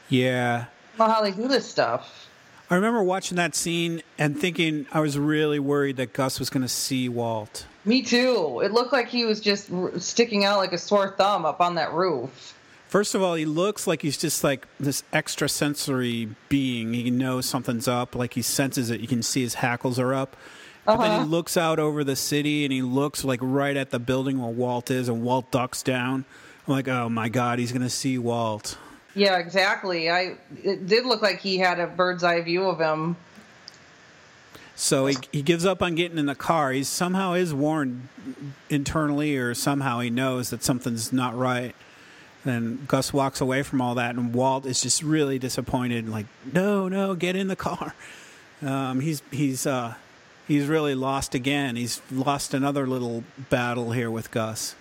Yeah. 0.09 0.65
Know 0.99 1.05
how 1.05 1.21
they 1.21 1.31
do 1.31 1.47
this 1.47 1.69
stuff. 1.69 2.27
I 2.69 2.75
remember 2.75 3.03
watching 3.03 3.35
that 3.37 3.55
scene 3.55 4.01
and 4.17 4.39
thinking 4.39 4.85
I 4.91 4.99
was 4.99 5.17
really 5.17 5.59
worried 5.59 5.97
that 5.97 6.13
Gus 6.13 6.39
was 6.39 6.49
going 6.49 6.63
to 6.63 6.67
see 6.69 7.09
Walt. 7.09 7.65
Me 7.85 8.01
too. 8.01 8.61
It 8.63 8.71
looked 8.71 8.93
like 8.93 9.09
he 9.09 9.25
was 9.25 9.41
just 9.41 9.69
sticking 9.99 10.45
out 10.45 10.57
like 10.57 10.73
a 10.73 10.77
sore 10.77 11.13
thumb 11.17 11.45
up 11.45 11.61
on 11.61 11.75
that 11.75 11.93
roof. 11.93 12.55
First 12.87 13.15
of 13.15 13.21
all, 13.23 13.33
he 13.33 13.45
looks 13.45 13.87
like 13.87 14.01
he's 14.03 14.17
just 14.17 14.43
like 14.43 14.67
this 14.79 15.03
extrasensory 15.11 16.29
being. 16.47 16.93
He 16.93 17.09
knows 17.09 17.45
something's 17.45 17.87
up, 17.87 18.15
like 18.15 18.35
he 18.35 18.41
senses 18.41 18.89
it. 18.89 19.01
You 19.01 19.07
can 19.07 19.23
see 19.23 19.41
his 19.41 19.55
hackles 19.55 19.99
are 19.99 20.13
up. 20.13 20.37
But 20.85 20.93
uh-huh. 20.93 21.01
then 21.01 21.11
he 21.11 21.17
uh-huh. 21.17 21.25
looks 21.27 21.57
out 21.57 21.79
over 21.79 22.03
the 22.03 22.15
city 22.15 22.65
and 22.65 22.73
he 22.73 22.81
looks 22.81 23.23
like 23.23 23.39
right 23.41 23.75
at 23.75 23.91
the 23.91 23.99
building 23.99 24.41
where 24.41 24.51
Walt 24.51 24.91
is, 24.91 25.09
and 25.09 25.23
Walt 25.23 25.49
ducks 25.51 25.83
down. 25.83 26.25
I'm 26.67 26.73
like, 26.73 26.87
oh 26.87 27.09
my 27.09 27.29
god, 27.29 27.59
he's 27.59 27.71
gonna 27.71 27.89
see 27.89 28.17
Walt. 28.17 28.77
Yeah, 29.15 29.37
exactly. 29.37 30.09
I 30.09 30.37
it 30.63 30.87
did 30.87 31.05
look 31.05 31.21
like 31.21 31.39
he 31.39 31.57
had 31.57 31.79
a 31.79 31.87
bird's 31.87 32.23
eye 32.23 32.41
view 32.41 32.63
of 32.63 32.79
him. 32.79 33.15
So 34.75 35.05
he 35.05 35.17
he 35.31 35.41
gives 35.41 35.65
up 35.65 35.81
on 35.81 35.95
getting 35.95 36.17
in 36.17 36.25
the 36.25 36.35
car. 36.35 36.71
He 36.71 36.83
somehow 36.83 37.33
is 37.33 37.53
warned 37.53 38.07
internally, 38.69 39.37
or 39.37 39.53
somehow 39.53 39.99
he 39.99 40.09
knows 40.09 40.49
that 40.49 40.63
something's 40.63 41.13
not 41.13 41.37
right. 41.37 41.75
And 42.45 42.85
Gus 42.87 43.13
walks 43.13 43.39
away 43.39 43.63
from 43.63 43.81
all 43.81 43.95
that, 43.95 44.15
and 44.15 44.33
Walt 44.33 44.65
is 44.65 44.81
just 44.81 45.01
really 45.01 45.39
disappointed. 45.39 46.09
Like, 46.09 46.25
no, 46.51 46.89
no, 46.89 47.15
get 47.15 47.37
in 47.37 47.47
the 47.47 47.55
car. 47.55 47.95
Um, 48.61 48.99
he's 48.99 49.21
he's 49.31 49.67
uh, 49.67 49.93
he's 50.47 50.67
really 50.67 50.95
lost 50.95 51.35
again. 51.35 51.75
He's 51.75 52.01
lost 52.11 52.53
another 52.53 52.87
little 52.87 53.23
battle 53.49 53.91
here 53.91 54.11
with 54.11 54.31
Gus. 54.31 54.75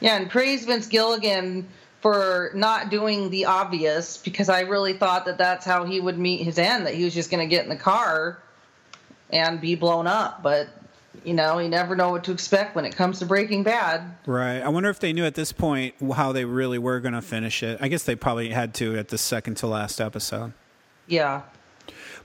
Yeah, 0.00 0.16
and 0.16 0.30
praise 0.30 0.64
Vince 0.64 0.86
Gilligan 0.86 1.68
for 2.00 2.50
not 2.54 2.90
doing 2.90 3.30
the 3.30 3.46
obvious 3.46 4.18
because 4.18 4.50
I 4.50 4.60
really 4.60 4.92
thought 4.92 5.24
that 5.24 5.38
that's 5.38 5.64
how 5.64 5.84
he 5.84 6.00
would 6.00 6.18
meet 6.18 6.42
his 6.42 6.58
end, 6.58 6.86
that 6.86 6.94
he 6.94 7.04
was 7.04 7.14
just 7.14 7.30
going 7.30 7.40
to 7.40 7.48
get 7.48 7.62
in 7.62 7.70
the 7.70 7.76
car 7.76 8.38
and 9.30 9.58
be 9.60 9.74
blown 9.74 10.06
up. 10.06 10.42
But, 10.42 10.68
you 11.24 11.32
know, 11.32 11.58
you 11.58 11.70
never 11.70 11.96
know 11.96 12.10
what 12.10 12.24
to 12.24 12.32
expect 12.32 12.76
when 12.76 12.84
it 12.84 12.94
comes 12.94 13.20
to 13.20 13.24
Breaking 13.24 13.62
Bad. 13.62 14.02
Right. 14.26 14.60
I 14.60 14.68
wonder 14.68 14.90
if 14.90 15.00
they 15.00 15.14
knew 15.14 15.24
at 15.24 15.34
this 15.34 15.50
point 15.52 15.94
how 16.14 16.32
they 16.32 16.44
really 16.44 16.76
were 16.76 17.00
going 17.00 17.14
to 17.14 17.22
finish 17.22 17.62
it. 17.62 17.78
I 17.80 17.88
guess 17.88 18.02
they 18.02 18.16
probably 18.16 18.50
had 18.50 18.74
to 18.74 18.98
at 18.98 19.08
the 19.08 19.16
second 19.16 19.54
to 19.58 19.66
last 19.66 19.98
episode. 19.98 20.52
Yeah. 21.06 21.42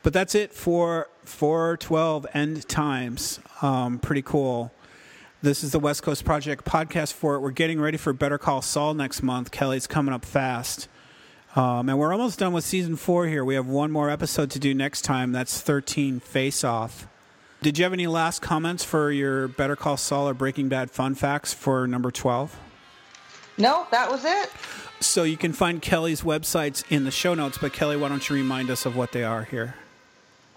But 0.01 0.13
that's 0.13 0.35
it 0.35 0.53
for 0.53 1.09
412 1.25 2.27
End 2.33 2.67
Times. 2.67 3.39
Um, 3.62 3.99
pretty 3.99 4.21
cool. 4.21 4.71
This 5.41 5.63
is 5.63 5.71
the 5.71 5.79
West 5.79 6.03
Coast 6.03 6.25
Project 6.25 6.65
podcast 6.65 7.13
for 7.13 7.35
it. 7.35 7.39
We're 7.39 7.51
getting 7.51 7.79
ready 7.79 7.97
for 7.97 8.12
Better 8.12 8.38
Call 8.38 8.62
Saul 8.62 8.93
next 8.93 9.23
month. 9.23 9.51
Kelly's 9.51 9.88
coming 9.88 10.13
up 10.13 10.25
fast. 10.25 10.89
Um, 11.55 11.89
and 11.89 11.97
we're 11.97 12.13
almost 12.13 12.39
done 12.39 12.53
with 12.53 12.63
season 12.63 12.95
four 12.95 13.25
here. 13.27 13.43
We 13.43 13.55
have 13.55 13.67
one 13.67 13.91
more 13.91 14.09
episode 14.09 14.51
to 14.51 14.59
do 14.59 14.73
next 14.73 15.01
time. 15.01 15.31
That's 15.31 15.62
13 15.62 16.19
Face 16.19 16.63
Off. 16.63 17.07
Did 17.62 17.77
you 17.77 17.83
have 17.83 17.93
any 17.93 18.07
last 18.07 18.41
comments 18.41 18.83
for 18.83 19.12
your 19.12 19.47
Better 19.47 19.75
Call 19.75 19.97
Saul 19.97 20.29
or 20.29 20.33
Breaking 20.33 20.69
Bad 20.69 20.91
fun 20.91 21.15
facts 21.15 21.53
for 21.53 21.88
number 21.88 22.12
12? 22.12 22.57
No, 23.57 23.88
that 23.91 24.09
was 24.09 24.23
it. 24.23 24.49
So 25.01 25.23
you 25.23 25.38
can 25.38 25.53
find 25.53 25.81
Kelly's 25.81 26.21
websites 26.21 26.83
in 26.89 27.03
the 27.03 27.12
show 27.12 27.33
notes, 27.33 27.57
but 27.57 27.73
Kelly, 27.73 27.97
why 27.97 28.09
don't 28.09 28.29
you 28.29 28.35
remind 28.35 28.69
us 28.69 28.85
of 28.85 28.95
what 28.95 29.12
they 29.12 29.23
are 29.23 29.43
here? 29.43 29.75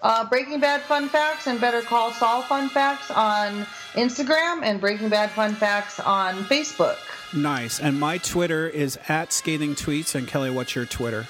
Uh, 0.03 0.25
Breaking 0.25 0.59
Bad 0.59 0.81
Fun 0.81 1.09
Facts 1.09 1.47
and 1.47 1.59
Better 1.59 1.81
Call 1.81 2.11
Saul 2.11 2.41
Fun 2.43 2.69
Facts 2.69 3.09
on 3.09 3.65
Instagram 3.93 4.61
and 4.63 4.79
Breaking 4.79 5.09
Bad 5.09 5.31
Fun 5.31 5.55
Facts 5.55 5.99
on 5.99 6.43
Facebook. 6.43 6.97
Nice. 7.33 7.79
And 7.79 7.99
my 7.99 8.17
Twitter 8.19 8.67
is 8.67 8.99
at 9.07 9.33
Scathing 9.33 9.75
Tweets. 9.75 10.13
And 10.13 10.27
Kelly, 10.27 10.51
what's 10.51 10.75
your 10.75 10.85
Twitter? 10.85 11.25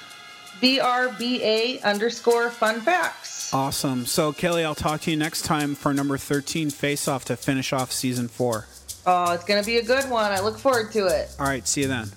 BRBA 0.60 1.82
underscore 1.82 2.50
fun 2.50 2.80
facts. 2.80 3.52
Awesome. 3.52 4.06
So, 4.06 4.32
Kelly, 4.32 4.64
I'll 4.64 4.74
talk 4.74 5.02
to 5.02 5.10
you 5.10 5.16
next 5.16 5.42
time 5.42 5.74
for 5.74 5.94
number 5.94 6.18
13 6.18 6.70
face 6.70 7.06
off 7.06 7.24
to 7.26 7.36
finish 7.36 7.72
off 7.72 7.92
season 7.92 8.28
four. 8.28 8.66
Oh, 9.06 9.32
it's 9.32 9.44
going 9.44 9.62
to 9.62 9.66
be 9.66 9.76
a 9.76 9.84
good 9.84 10.08
one. 10.10 10.32
I 10.32 10.40
look 10.40 10.58
forward 10.58 10.90
to 10.92 11.06
it. 11.06 11.34
All 11.38 11.46
right. 11.46 11.66
See 11.66 11.82
you 11.82 11.88
then. 11.88 12.08